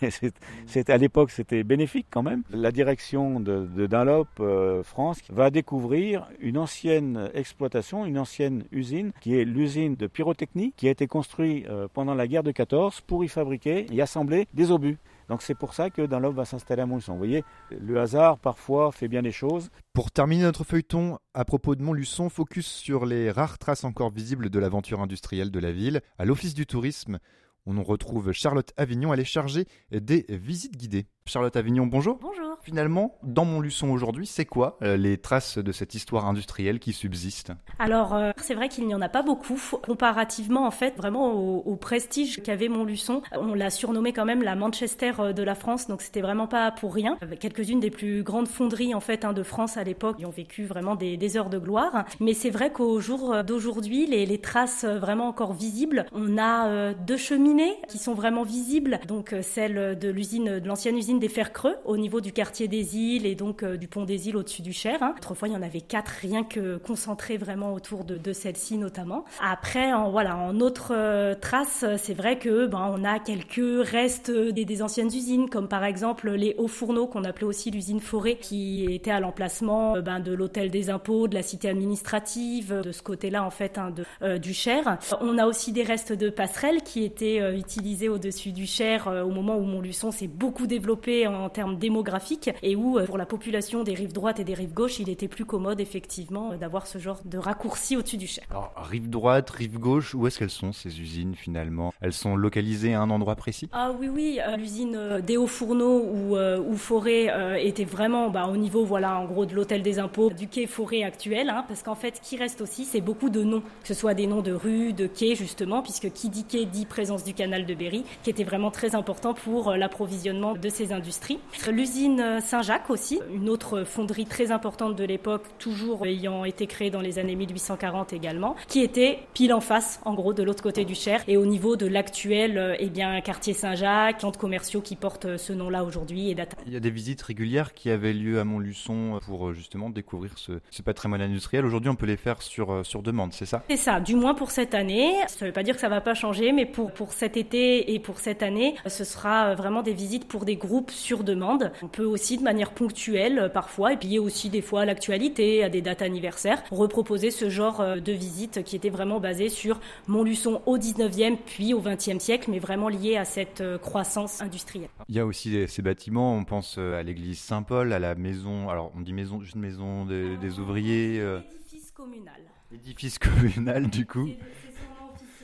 à 0.88 0.96
l'époque 0.96 1.30
c'était 1.30 1.64
bénéfique 1.64 2.06
quand 2.10 2.22
même. 2.22 2.42
La 2.50 2.72
direction 2.72 3.40
de, 3.40 3.86
Dunlop 3.86 4.28
euh, 4.40 4.82
France 4.82 5.20
va 5.30 5.50
découvrir 5.50 6.28
une 6.40 6.58
ancienne 6.58 7.30
exploitation, 7.34 8.06
une 8.06 8.18
ancienne 8.18 8.64
usine, 8.70 9.12
qui 9.20 9.36
est 9.36 9.44
l'usine 9.44 9.96
de 9.96 10.06
pyrotechnie, 10.06 10.72
qui 10.76 10.88
a 10.88 10.90
été 10.90 11.06
construite 11.06 11.66
euh, 11.68 11.88
pendant 11.92 12.14
la 12.14 12.26
guerre 12.26 12.42
de 12.42 12.52
14 12.52 13.00
pour 13.02 13.24
y 13.24 13.28
fabriquer 13.28 13.86
et 13.92 14.00
assembler 14.00 14.46
des 14.54 14.70
obus. 14.70 14.98
Donc 15.30 15.42
c'est 15.42 15.54
pour 15.54 15.74
ça 15.74 15.90
que 15.90 16.02
Dunlop 16.02 16.32
va 16.32 16.44
s'installer 16.44 16.82
à 16.82 16.86
Montluçon. 16.86 17.12
Vous 17.12 17.18
voyez, 17.18 17.44
le 17.70 18.00
hasard 18.00 18.36
parfois 18.40 18.90
fait 18.90 19.06
bien 19.06 19.22
les 19.22 19.30
choses. 19.30 19.70
Pour 19.92 20.10
terminer 20.10 20.42
notre 20.42 20.64
feuilleton 20.64 21.18
à 21.34 21.44
propos 21.44 21.76
de 21.76 21.82
Montluçon, 21.82 22.28
focus 22.28 22.66
sur 22.66 23.06
les 23.06 23.30
rares 23.30 23.56
traces 23.56 23.84
encore 23.84 24.10
visibles 24.10 24.50
de 24.50 24.58
l'aventure 24.58 25.00
industrielle 25.00 25.52
de 25.52 25.60
la 25.60 25.70
ville. 25.70 26.00
À 26.18 26.24
l'Office 26.24 26.52
du 26.52 26.66
tourisme, 26.66 27.20
on 27.64 27.80
retrouve 27.80 28.32
Charlotte 28.32 28.72
Avignon, 28.76 29.14
elle 29.14 29.20
est 29.20 29.24
chargée 29.24 29.66
des 29.92 30.26
visites 30.28 30.76
guidées. 30.76 31.06
Charlotte 31.26 31.54
Avignon, 31.54 31.86
bonjour. 31.86 32.18
Bonjour. 32.20 32.49
Finalement, 32.62 33.16
dans 33.22 33.44
Montluçon 33.44 33.90
aujourd'hui, 33.90 34.26
c'est 34.26 34.44
quoi 34.44 34.76
euh, 34.82 34.96
les 34.96 35.16
traces 35.16 35.58
de 35.58 35.72
cette 35.72 35.94
histoire 35.94 36.26
industrielle 36.26 36.78
qui 36.78 36.92
subsiste? 36.92 37.52
Alors, 37.78 38.14
euh, 38.14 38.32
c'est 38.36 38.54
vrai 38.54 38.68
qu'il 38.68 38.86
n'y 38.86 38.94
en 38.94 39.00
a 39.00 39.08
pas 39.08 39.22
beaucoup. 39.22 39.60
Comparativement, 39.82 40.66
en 40.66 40.70
fait, 40.70 40.96
vraiment 40.96 41.32
au, 41.32 41.76
prestige 41.76 42.42
qu'avait 42.42 42.68
Montluçon, 42.68 43.22
on 43.32 43.54
l'a 43.54 43.70
surnommé 43.70 44.12
quand 44.12 44.26
même 44.26 44.42
la 44.42 44.54
Manchester 44.54 45.12
euh, 45.18 45.32
de 45.32 45.42
la 45.42 45.54
France, 45.54 45.86
donc 45.86 46.02
c'était 46.02 46.20
vraiment 46.20 46.46
pas 46.46 46.70
pour 46.70 46.94
rien. 46.94 47.16
Quelques-unes 47.38 47.80
des 47.80 47.90
plus 47.90 48.22
grandes 48.22 48.48
fonderies 48.48 48.94
en 48.94 49.00
fait 49.00 49.24
hein, 49.24 49.32
de 49.32 49.42
France 49.42 49.76
à 49.76 49.84
l'époque 49.84 50.18
qui 50.18 50.26
ont 50.26 50.30
vécu 50.30 50.64
vraiment 50.64 50.96
des, 50.96 51.36
heures 51.36 51.48
de 51.48 51.58
gloire. 51.58 52.04
Mais 52.18 52.34
c'est 52.34 52.50
vrai 52.50 52.72
qu'au 52.72 53.00
jour 53.00 53.42
d'aujourd'hui, 53.44 54.06
les, 54.06 54.26
les, 54.26 54.38
traces 54.38 54.84
vraiment 54.84 55.28
encore 55.28 55.54
visibles, 55.54 56.06
on 56.12 56.38
a 56.38 56.92
deux 56.94 57.16
cheminées 57.16 57.74
qui 57.88 57.98
sont 57.98 58.14
vraiment 58.14 58.42
visibles, 58.42 59.00
donc 59.06 59.34
celle 59.42 59.98
de 59.98 60.08
l'usine, 60.08 60.58
de 60.58 60.68
l'ancienne 60.68 60.96
usine 60.98 61.18
des 61.18 61.28
Fers 61.28 61.52
Creux 61.52 61.76
au 61.84 61.96
niveau 61.96 62.20
du 62.20 62.32
quartier 62.32 62.49
des 62.58 62.96
îles 62.96 63.26
et 63.26 63.34
donc 63.34 63.62
euh, 63.62 63.76
du 63.76 63.88
pont 63.88 64.04
des 64.04 64.28
îles 64.28 64.36
au-dessus 64.36 64.62
du 64.62 64.72
Cher. 64.72 65.02
Hein. 65.02 65.14
Autrefois, 65.16 65.48
il 65.48 65.54
y 65.54 65.56
en 65.56 65.62
avait 65.62 65.80
quatre, 65.80 66.10
rien 66.20 66.44
que 66.44 66.76
concentrés 66.78 67.36
vraiment 67.36 67.72
autour 67.72 68.04
de, 68.04 68.32
celle-ci 68.32 68.76
notamment. 68.76 69.24
Après, 69.40 69.92
en, 69.92 70.10
voilà, 70.10 70.36
en 70.36 70.60
autre 70.60 70.92
euh, 70.94 71.34
trace, 71.34 71.84
c'est 71.98 72.14
vrai 72.14 72.38
que 72.38 72.66
ben, 72.66 72.92
on 72.94 73.04
a 73.04 73.18
quelques 73.18 73.86
restes 73.86 74.30
des, 74.30 74.82
anciennes 74.82 75.08
usines, 75.08 75.48
comme 75.48 75.68
par 75.68 75.84
exemple 75.84 76.30
les 76.30 76.54
hauts 76.58 76.68
fourneaux 76.68 77.06
qu'on 77.06 77.24
appelait 77.24 77.46
aussi 77.46 77.70
l'usine 77.70 78.00
Forêt, 78.00 78.36
qui 78.36 78.84
était 78.84 79.10
à 79.10 79.20
l'emplacement 79.20 79.96
euh, 79.96 80.00
ben, 80.00 80.20
de 80.20 80.32
l'hôtel 80.32 80.70
des 80.70 80.90
impôts, 80.90 81.28
de 81.28 81.34
la 81.34 81.42
cité 81.42 81.68
administrative, 81.68 82.82
de 82.84 82.92
ce 82.92 83.02
côté-là 83.02 83.44
en 83.44 83.50
fait 83.50 83.78
hein, 83.78 83.90
de, 83.90 84.38
du 84.38 84.54
Cher. 84.54 84.98
On 85.20 85.38
a 85.38 85.46
aussi 85.46 85.72
des 85.72 85.82
restes 85.82 86.12
de 86.12 86.30
passerelles 86.30 86.82
qui 86.82 87.04
étaient 87.04 87.56
utilisés 87.56 88.08
au-dessus 88.08 88.52
du 88.52 88.66
Cher 88.66 89.08
au 89.08 89.30
moment 89.30 89.56
où 89.56 89.62
Montluçon 89.62 90.10
s'est 90.10 90.28
beaucoup 90.28 90.66
développé 90.66 91.26
en 91.26 91.48
termes 91.48 91.76
démographiques 91.78 92.39
et 92.62 92.76
où 92.76 92.98
euh, 92.98 93.04
pour 93.04 93.18
la 93.18 93.26
population 93.26 93.82
des 93.84 93.94
rives 93.94 94.12
droites 94.12 94.40
et 94.40 94.44
des 94.44 94.54
rives 94.54 94.72
gauches, 94.72 94.98
il 94.98 95.08
était 95.08 95.28
plus 95.28 95.44
commode 95.44 95.80
effectivement 95.80 96.52
euh, 96.52 96.56
d'avoir 96.56 96.86
ce 96.86 96.98
genre 96.98 97.20
de 97.24 97.38
raccourci 97.38 97.96
au-dessus 97.96 98.16
du 98.16 98.26
Cher. 98.26 98.44
Alors 98.50 98.72
rive 98.76 99.10
droite, 99.10 99.50
rive 99.50 99.78
gauche, 99.78 100.14
où 100.14 100.26
est-ce 100.26 100.38
qu'elles 100.38 100.50
sont 100.50 100.72
ces 100.72 101.00
usines 101.00 101.34
finalement? 101.34 101.92
Elles 102.00 102.12
sont 102.12 102.36
localisées 102.36 102.94
à 102.94 103.00
un 103.00 103.10
endroit 103.10 103.36
précis? 103.36 103.68
Ah 103.72 103.92
oui 103.98 104.08
oui, 104.08 104.40
euh, 104.46 104.56
l'usine 104.56 105.20
des 105.26 105.36
Hauts 105.36 105.46
Fourneaux 105.46 106.00
ou, 106.00 106.36
ou 106.36 106.76
Forêt 106.76 107.28
était 107.64 107.84
vraiment 107.84 108.30
bah, 108.30 108.46
au 108.46 108.56
niveau 108.56 108.84
voilà 108.84 109.18
en 109.18 109.24
gros 109.24 109.46
de 109.46 109.54
l'hôtel 109.54 109.82
des 109.82 109.98
impôts 109.98 110.30
du 110.30 110.48
quai 110.48 110.66
Forêt 110.66 111.02
actuel, 111.02 111.50
hein, 111.50 111.64
parce 111.68 111.82
qu'en 111.82 111.94
fait 111.94 112.16
ce 112.16 112.20
qui 112.20 112.36
reste 112.36 112.60
aussi 112.60 112.84
c'est 112.84 113.00
beaucoup 113.00 113.30
de 113.30 113.42
noms, 113.42 113.60
que 113.60 113.88
ce 113.88 113.94
soit 113.94 114.14
des 114.14 114.26
noms 114.26 114.42
de 114.42 114.52
rues, 114.52 114.92
de 114.92 115.06
quais 115.06 115.34
justement, 115.34 115.82
puisque 115.82 116.10
qui 116.12 116.28
dit 116.28 116.44
quai 116.44 116.64
dit 116.64 116.86
présence 116.86 117.24
du 117.24 117.34
canal 117.34 117.66
de 117.66 117.74
Berry, 117.74 118.04
qui 118.22 118.30
était 118.30 118.44
vraiment 118.44 118.70
très 118.70 118.94
important 118.94 119.34
pour 119.34 119.72
l'approvisionnement 119.72 120.54
de 120.54 120.68
ces 120.68 120.92
industries. 120.92 121.38
L'usine 121.70 122.20
Saint-Jacques 122.40 122.90
aussi, 122.90 123.20
une 123.32 123.48
autre 123.48 123.84
fonderie 123.84 124.26
très 124.26 124.52
importante 124.52 124.96
de 124.96 125.04
l'époque, 125.04 125.44
toujours 125.58 126.06
ayant 126.06 126.44
été 126.44 126.66
créée 126.66 126.90
dans 126.90 127.00
les 127.00 127.18
années 127.18 127.36
1840 127.36 128.12
également, 128.12 128.56
qui 128.68 128.80
était 128.80 129.20
pile 129.34 129.52
en 129.52 129.60
face, 129.60 130.00
en 130.04 130.14
gros, 130.14 130.32
de 130.32 130.42
l'autre 130.42 130.62
côté 130.62 130.84
du 130.84 130.94
Cher, 130.94 131.22
et 131.28 131.36
au 131.36 131.46
niveau 131.46 131.76
de 131.76 131.86
l'actuel 131.86 132.76
eh 132.78 132.88
bien, 132.88 133.20
quartier 133.20 133.54
Saint-Jacques, 133.54 134.20
centres 134.20 134.38
commerciaux 134.38 134.80
qui 134.80 134.96
portent 134.96 135.36
ce 135.36 135.52
nom-là 135.52 135.84
aujourd'hui 135.84 136.30
et 136.30 136.34
data. 136.34 136.56
Il 136.66 136.72
y 136.72 136.76
a 136.76 136.80
des 136.80 136.90
visites 136.90 137.22
régulières 137.22 137.72
qui 137.72 137.90
avaient 137.90 138.12
lieu 138.12 138.38
à 138.38 138.44
Montluçon 138.44 139.18
pour 139.26 139.48
euh, 139.48 139.52
justement 139.54 139.90
découvrir 139.90 140.32
ce, 140.36 140.52
ce 140.70 140.82
patrimoine 140.82 141.22
industriel. 141.22 141.64
Aujourd'hui, 141.64 141.90
on 141.90 141.96
peut 141.96 142.06
les 142.06 142.16
faire 142.16 142.42
sur, 142.42 142.72
euh, 142.72 142.82
sur 142.84 143.02
demande, 143.02 143.32
c'est 143.32 143.46
ça? 143.46 143.62
C'est 143.68 143.76
ça, 143.76 144.00
du 144.00 144.14
moins 144.14 144.34
pour 144.34 144.50
cette 144.50 144.74
année. 144.74 145.12
Ça 145.28 145.44
ne 145.44 145.50
veut 145.50 145.52
pas 145.52 145.62
dire 145.62 145.74
que 145.74 145.80
ça 145.80 145.88
va 145.88 146.00
pas 146.00 146.14
changer, 146.14 146.52
mais 146.52 146.66
pour, 146.66 146.92
pour 146.92 147.12
cet 147.12 147.36
été 147.36 147.92
et 147.92 147.98
pour 147.98 148.18
cette 148.18 148.42
année, 148.42 148.74
ce 148.86 149.04
sera 149.04 149.54
vraiment 149.54 149.82
des 149.82 149.92
visites 149.92 150.28
pour 150.28 150.44
des 150.44 150.56
groupes 150.56 150.90
sur 150.90 151.24
demande. 151.24 151.72
On 151.82 151.88
peut 151.88 152.04
aussi 152.04 152.19
de 152.28 152.42
manière 152.42 152.72
ponctuelle 152.72 153.38
euh, 153.38 153.48
parfois, 153.48 153.92
et 153.92 153.96
puis 153.96 154.18
aussi 154.18 154.50
des 154.50 154.62
fois 154.62 154.82
à 154.82 154.84
l'actualité, 154.84 155.64
à 155.64 155.68
des 155.68 155.82
dates 155.82 156.02
anniversaires, 156.02 156.62
reproposer 156.70 157.30
ce 157.30 157.48
genre 157.48 157.80
euh, 157.80 157.96
de 157.96 158.12
visite 158.12 158.62
qui 158.64 158.76
était 158.76 158.90
vraiment 158.90 159.20
basée 159.20 159.48
sur 159.48 159.80
Montluçon 160.06 160.62
au 160.66 160.78
19e 160.78 161.36
puis 161.44 161.74
au 161.74 161.80
20e 161.80 162.18
siècle, 162.18 162.50
mais 162.50 162.58
vraiment 162.58 162.88
lié 162.88 163.16
à 163.16 163.24
cette 163.24 163.60
euh, 163.60 163.78
croissance 163.78 164.40
industrielle. 164.40 164.90
Il 165.08 165.16
y 165.16 165.20
a 165.20 165.26
aussi 165.26 165.66
ces 165.66 165.82
bâtiments, 165.82 166.34
on 166.34 166.44
pense 166.44 166.78
à 166.78 167.02
l'église 167.02 167.38
Saint-Paul, 167.38 167.92
à 167.92 167.98
la 167.98 168.14
maison, 168.14 168.68
alors 168.68 168.92
on 168.96 169.00
dit 169.00 169.12
maison, 169.12 169.40
juste 169.40 169.56
maison 169.56 170.04
des, 170.04 170.36
des 170.36 170.58
ouvriers. 170.58 171.16
Édifice 171.16 171.90
communal. 171.90 172.40
Édifice 172.72 173.18
communal 173.18 173.88
du 173.88 174.06
coup. 174.06 174.28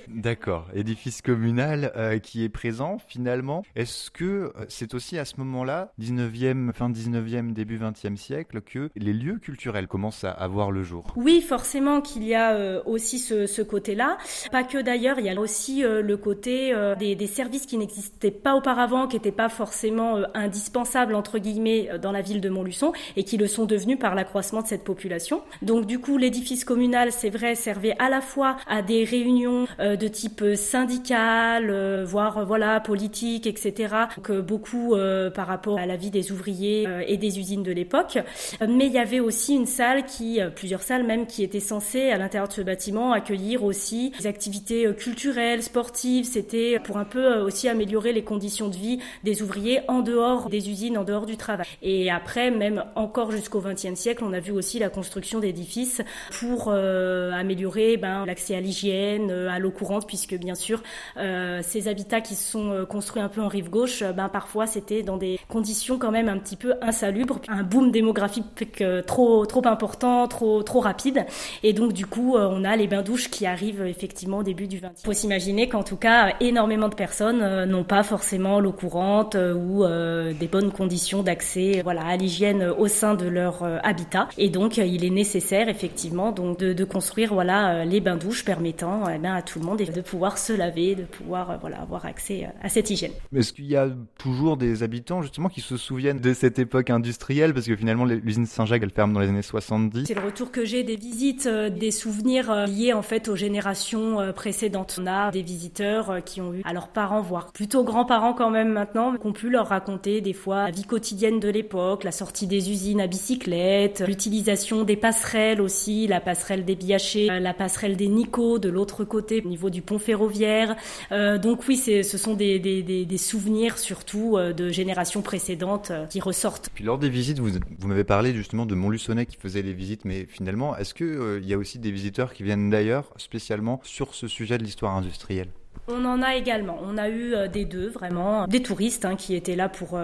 D'accord, 0.08 0.68
édifice 0.74 1.20
communal 1.20 1.92
euh, 1.96 2.18
qui 2.18 2.44
est 2.44 2.48
présent 2.48 2.98
finalement. 3.08 3.64
Est-ce 3.74 4.10
que 4.10 4.24
euh, 4.24 4.50
c'est 4.68 4.94
aussi 4.94 5.18
à 5.18 5.24
ce 5.24 5.34
moment-là, 5.38 5.92
19e, 6.00 6.72
fin 6.72 6.90
19e, 6.90 7.52
début 7.52 7.78
20e 7.78 8.16
siècle, 8.16 8.60
que 8.60 8.90
les 8.96 9.12
lieux 9.12 9.38
culturels 9.38 9.88
commencent 9.88 10.24
à 10.24 10.30
avoir 10.30 10.70
le 10.70 10.82
jour? 10.82 11.12
Oui, 11.16 11.40
forcément 11.40 12.00
qu'il 12.00 12.24
y 12.24 12.34
a 12.34 12.54
euh, 12.54 12.82
aussi 12.86 13.18
ce, 13.18 13.62
côté-là. 13.62 14.18
Pas 14.52 14.62
que 14.62 14.78
d'ailleurs, 14.78 15.18
il 15.18 15.26
y 15.26 15.30
a 15.30 15.40
aussi 15.40 15.82
le 15.82 16.16
côté 16.16 16.74
des, 16.98 17.16
des, 17.16 17.26
services 17.26 17.66
qui 17.66 17.76
n'existaient 17.78 18.30
pas 18.30 18.54
auparavant, 18.54 19.08
qui 19.08 19.16
n'étaient 19.16 19.32
pas 19.32 19.48
forcément 19.48 20.22
indispensables, 20.34 21.14
entre 21.14 21.38
guillemets, 21.38 21.98
dans 22.00 22.12
la 22.12 22.20
ville 22.20 22.40
de 22.40 22.48
Montluçon, 22.48 22.92
et 23.16 23.24
qui 23.24 23.38
le 23.38 23.46
sont 23.48 23.64
devenus 23.64 23.98
par 23.98 24.14
l'accroissement 24.14 24.62
de 24.62 24.66
cette 24.66 24.84
population. 24.84 25.42
Donc 25.62 25.86
du 25.86 25.98
coup, 25.98 26.16
l'édifice 26.16 26.64
communal, 26.64 27.10
c'est 27.12 27.30
vrai, 27.30 27.54
servait 27.54 27.96
à 27.98 28.08
la 28.08 28.20
fois 28.20 28.56
à 28.68 28.82
des 28.82 29.04
réunions 29.04 29.66
de 29.96 30.08
type 30.08 30.42
syndical, 30.54 31.70
euh, 31.70 32.04
voire 32.04 32.38
euh, 32.38 32.44
voilà 32.44 32.80
politique, 32.80 33.46
etc. 33.46 33.94
Donc 34.16 34.30
euh, 34.30 34.42
beaucoup 34.42 34.94
par 35.34 35.46
rapport 35.46 35.78
à 35.78 35.86
la 35.86 35.96
vie 35.96 36.10
des 36.10 36.32
ouvriers 36.32 36.86
et 37.06 37.16
des 37.16 37.38
usines 37.38 37.62
de 37.62 37.72
l'époque. 37.72 38.18
Mais 38.60 38.86
il 38.86 38.92
y 38.92 38.98
avait 38.98 39.20
aussi 39.20 39.54
une 39.54 39.66
salle 39.66 40.04
qui, 40.04 40.40
plusieurs 40.54 40.82
salles 40.82 41.04
même, 41.04 41.26
qui 41.26 41.42
étaient 41.42 41.60
censées 41.60 42.10
à 42.10 42.18
l'intérieur 42.18 42.48
de 42.48 42.52
ce 42.52 42.60
bâtiment 42.60 43.12
accueillir 43.12 43.64
aussi 43.64 44.12
des 44.18 44.26
activités 44.26 44.86
culturelles, 44.96 45.62
sportives. 45.62 46.24
C'était 46.24 46.78
pour 46.78 46.98
un 46.98 47.04
peu 47.04 47.36
aussi 47.38 47.68
améliorer 47.68 48.12
les 48.12 48.24
conditions 48.24 48.68
de 48.68 48.76
vie 48.76 48.98
des 49.24 49.42
ouvriers 49.42 49.80
en 49.88 50.00
dehors 50.00 50.48
des 50.48 50.70
usines, 50.70 50.98
en 50.98 51.04
dehors 51.04 51.26
du 51.26 51.36
travail. 51.36 51.66
Et 51.82 52.10
après, 52.10 52.50
même 52.50 52.84
encore 52.94 53.30
jusqu'au 53.30 53.60
XXe 53.60 53.94
siècle, 53.94 54.24
on 54.24 54.32
a 54.32 54.40
vu 54.40 54.52
aussi 54.52 54.78
la 54.78 54.88
construction 54.88 55.40
d'édifices 55.40 56.02
pour 56.40 56.70
améliorer 56.70 57.96
ben, 57.96 58.24
l'accès 58.26 58.54
à 58.54 58.60
l'hygiène, 58.60 59.30
à 59.30 59.58
l'eau 59.58 59.70
courante 59.70 59.85
puisque 60.06 60.34
bien 60.34 60.54
sûr 60.54 60.82
euh, 61.16 61.60
ces 61.62 61.88
habitats 61.88 62.20
qui 62.20 62.34
sont 62.34 62.70
euh, 62.70 62.84
construits 62.84 63.22
un 63.22 63.28
peu 63.28 63.40
en 63.40 63.48
rive 63.48 63.70
gauche, 63.70 64.02
euh, 64.02 64.12
ben 64.12 64.28
parfois 64.28 64.66
c'était 64.66 65.02
dans 65.02 65.16
des 65.16 65.38
conditions 65.48 65.98
quand 65.98 66.10
même 66.10 66.28
un 66.28 66.38
petit 66.38 66.56
peu 66.56 66.74
insalubres, 66.82 67.40
un 67.48 67.62
boom 67.62 67.90
démographique 67.90 68.82
trop 69.06 69.46
trop 69.46 69.66
important, 69.66 70.26
trop 70.28 70.62
trop 70.62 70.80
rapide, 70.80 71.24
et 71.62 71.72
donc 71.72 71.92
du 71.92 72.06
coup 72.06 72.36
on 72.36 72.64
a 72.64 72.76
les 72.76 72.86
bains 72.86 73.02
douches 73.02 73.30
qui 73.30 73.46
arrivent 73.46 73.84
effectivement 73.86 74.38
au 74.38 74.42
début 74.42 74.66
du 74.66 74.78
20 74.78 74.90
Il 75.02 75.06
faut 75.06 75.12
s'imaginer 75.12 75.68
qu'en 75.68 75.82
tout 75.82 75.96
cas 75.96 76.34
énormément 76.40 76.88
de 76.88 76.94
personnes 76.94 77.64
n'ont 77.64 77.84
pas 77.84 78.02
forcément 78.02 78.60
l'eau 78.60 78.72
courante 78.72 79.36
ou 79.36 79.84
des 79.86 80.48
bonnes 80.48 80.72
conditions 80.72 81.22
d'accès 81.22 81.80
voilà 81.82 82.04
à 82.06 82.16
l'hygiène 82.16 82.62
au 82.62 82.88
sein 82.88 83.14
de 83.14 83.26
leur 83.26 83.62
habitat, 83.84 84.28
et 84.38 84.48
donc 84.48 84.76
il 84.78 85.04
est 85.04 85.10
nécessaire 85.10 85.68
effectivement 85.68 86.32
donc 86.32 86.58
de, 86.58 86.84
construire 86.84 87.34
voilà 87.34 87.84
les 87.84 88.00
bains 88.00 88.16
douches 88.16 88.44
permettant 88.44 89.04
eh 89.12 89.18
ben, 89.18 89.34
à 89.34 89.42
tout 89.42 89.58
le 89.58 89.65
monde 89.65 89.65
de 89.74 90.00
pouvoir 90.00 90.38
se 90.38 90.52
laver, 90.52 90.94
de 90.94 91.04
pouvoir 91.04 91.50
euh, 91.50 91.56
voilà, 91.60 91.80
avoir 91.80 92.06
accès 92.06 92.44
euh, 92.44 92.48
à 92.62 92.68
cette 92.68 92.90
hygiène. 92.90 93.12
Est-ce 93.34 93.52
qu'il 93.52 93.66
y 93.66 93.76
a 93.76 93.88
toujours 94.18 94.56
des 94.56 94.82
habitants 94.82 95.22
justement 95.22 95.48
qui 95.48 95.60
se 95.60 95.76
souviennent 95.76 96.20
de 96.20 96.34
cette 96.34 96.58
époque 96.58 96.90
industrielle? 96.90 97.52
Parce 97.52 97.66
que 97.66 97.76
finalement 97.76 98.04
l'usine 98.04 98.46
Saint-Jacques 98.46 98.82
elle 98.82 98.90
ferme 98.90 99.12
dans 99.12 99.20
les 99.20 99.28
années 99.28 99.42
70. 99.42 100.04
C'est 100.06 100.14
le 100.14 100.20
retour 100.20 100.50
que 100.50 100.64
j'ai 100.64 100.84
des 100.84 100.96
visites, 100.96 101.46
euh, 101.46 101.70
des 101.70 101.90
souvenirs 101.90 102.66
liés 102.66 102.92
en 102.92 103.02
fait 103.02 103.28
aux 103.28 103.36
générations 103.36 104.32
précédentes. 104.34 104.98
On 105.00 105.06
a 105.06 105.30
des 105.30 105.42
visiteurs 105.42 106.22
qui 106.24 106.40
ont 106.40 106.52
eu 106.54 106.62
à 106.64 106.72
leurs 106.72 106.88
parents, 106.88 107.20
voire 107.20 107.52
plutôt 107.52 107.84
grands-parents 107.84 108.34
quand 108.34 108.50
même 108.50 108.72
maintenant, 108.72 109.16
qui 109.16 109.26
ont 109.26 109.32
pu 109.32 109.50
leur 109.50 109.68
raconter 109.68 110.20
des 110.20 110.32
fois 110.32 110.64
la 110.64 110.70
vie 110.70 110.84
quotidienne 110.84 111.40
de 111.40 111.48
l'époque, 111.48 112.04
la 112.04 112.12
sortie 112.12 112.46
des 112.46 112.70
usines 112.70 113.00
à 113.00 113.06
bicyclette, 113.06 114.04
l'utilisation 114.06 114.84
des 114.84 114.96
passerelles 114.96 115.60
aussi, 115.60 116.06
la 116.06 116.20
passerelle 116.20 116.64
des 116.64 116.76
Biachés, 116.76 117.26
la 117.26 117.54
passerelle 117.54 117.96
des 117.96 118.08
Nico 118.08 118.58
de 118.58 118.68
l'autre 118.68 119.04
côté 119.04 119.40
niveau 119.56 119.70
du 119.70 119.82
pont 119.82 119.98
ferroviaire. 119.98 120.76
Euh, 121.12 121.38
donc 121.38 121.66
oui, 121.66 121.76
ce 121.76 122.18
sont 122.18 122.34
des, 122.34 122.58
des, 122.58 123.18
souvenirs 123.18 123.78
surtout 123.78 124.36
euh, 124.36 124.52
de 124.52 124.68
générations 124.68 125.22
précédentes 125.22 125.90
euh, 125.90 126.06
qui 126.06 126.20
ressortent. 126.20 126.68
Puis 126.74 126.84
lors 126.84 126.98
des 126.98 127.08
visites, 127.08 127.38
vous, 127.38 127.58
m'avez 127.88 128.04
parlé 128.04 128.34
justement 128.34 128.66
de 128.66 128.74
Montluçonnet 128.74 129.24
qui 129.24 129.36
faisait 129.36 129.62
les 129.62 129.72
visites, 129.72 130.04
mais 130.04 130.26
finalement, 130.26 130.76
est-ce 130.76 130.92
qu'il 130.92 131.40
il 131.42 131.48
y 131.48 131.54
a 131.54 131.58
aussi 131.58 131.78
des 131.78 131.90
visiteurs 131.90 132.34
qui 132.34 132.42
viennent 132.42 132.70
d'ailleurs 132.70 133.12
spécialement 133.16 133.80
sur 133.82 134.14
ce 134.14 134.28
sujet 134.28 134.58
de 134.58 134.64
l'histoire 134.64 134.94
industrielle? 134.94 135.48
On 135.88 136.04
en 136.04 136.22
a 136.22 136.34
également. 136.36 136.78
On 136.82 136.98
a 136.98 137.08
eu 137.08 137.34
des 137.52 137.64
deux, 137.64 137.88
vraiment. 137.88 138.46
Des 138.46 138.62
touristes 138.62 139.04
hein, 139.04 139.16
qui 139.16 139.34
étaient 139.34 139.56
là 139.56 139.68
pour 139.68 139.98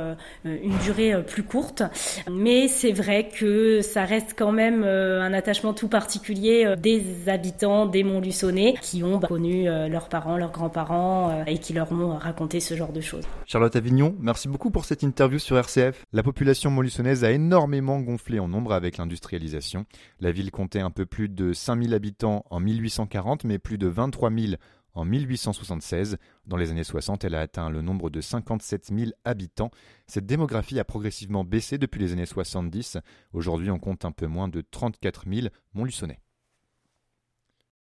une 0.44 0.78
durée 0.84 1.22
plus 1.24 1.42
courte. 1.42 1.82
Mais 2.30 2.68
c'est 2.68 2.92
vrai 2.92 3.28
que 3.28 3.80
ça 3.82 4.04
reste 4.04 4.34
quand 4.36 4.52
même 4.52 4.84
un 4.84 5.32
attachement 5.32 5.74
tout 5.74 5.88
particulier 5.88 6.74
des 6.78 7.28
habitants 7.28 7.86
des 7.86 8.04
Montluçonnais 8.04 8.74
qui 8.80 9.02
ont 9.02 9.18
bah, 9.18 9.28
connu 9.28 9.64
leurs 9.64 10.08
parents, 10.08 10.36
leurs 10.36 10.52
grands-parents 10.52 11.44
et 11.46 11.58
qui 11.58 11.72
leur 11.72 11.90
ont 11.92 12.16
raconté 12.16 12.60
ce 12.60 12.74
genre 12.74 12.92
de 12.92 13.00
choses. 13.00 13.24
Charlotte 13.46 13.74
Avignon, 13.76 14.14
merci 14.20 14.48
beaucoup 14.48 14.70
pour 14.70 14.84
cette 14.84 15.02
interview 15.02 15.38
sur 15.38 15.56
RCF. 15.56 16.04
La 16.12 16.22
population 16.22 16.70
montluçonnaise 16.70 17.24
a 17.24 17.30
énormément 17.30 18.00
gonflé 18.00 18.38
en 18.38 18.48
nombre 18.48 18.72
avec 18.72 18.98
l'industrialisation. 18.98 19.86
La 20.20 20.32
ville 20.32 20.50
comptait 20.50 20.80
un 20.80 20.90
peu 20.90 21.06
plus 21.06 21.28
de 21.28 21.52
5000 21.52 21.94
habitants 21.94 22.44
en 22.50 22.60
1840, 22.60 23.44
mais 23.44 23.58
plus 23.58 23.78
de 23.78 23.88
23 23.88 24.30
000 24.30 24.52
en 24.94 25.04
1876. 25.04 26.16
Dans 26.46 26.56
les 26.56 26.70
années 26.70 26.84
60, 26.84 27.24
elle 27.24 27.34
a 27.34 27.40
atteint 27.40 27.70
le 27.70 27.82
nombre 27.82 28.10
de 28.10 28.20
57 28.20 28.90
000 28.96 29.10
habitants. 29.24 29.70
Cette 30.06 30.26
démographie 30.26 30.78
a 30.78 30.84
progressivement 30.84 31.44
baissé 31.44 31.78
depuis 31.78 32.00
les 32.00 32.12
années 32.12 32.26
70. 32.26 32.98
Aujourd'hui, 33.32 33.70
on 33.70 33.78
compte 33.78 34.04
un 34.04 34.12
peu 34.12 34.26
moins 34.26 34.48
de 34.48 34.60
34 34.60 35.24
000 35.28 35.48
Montluçonnais. 35.74 36.20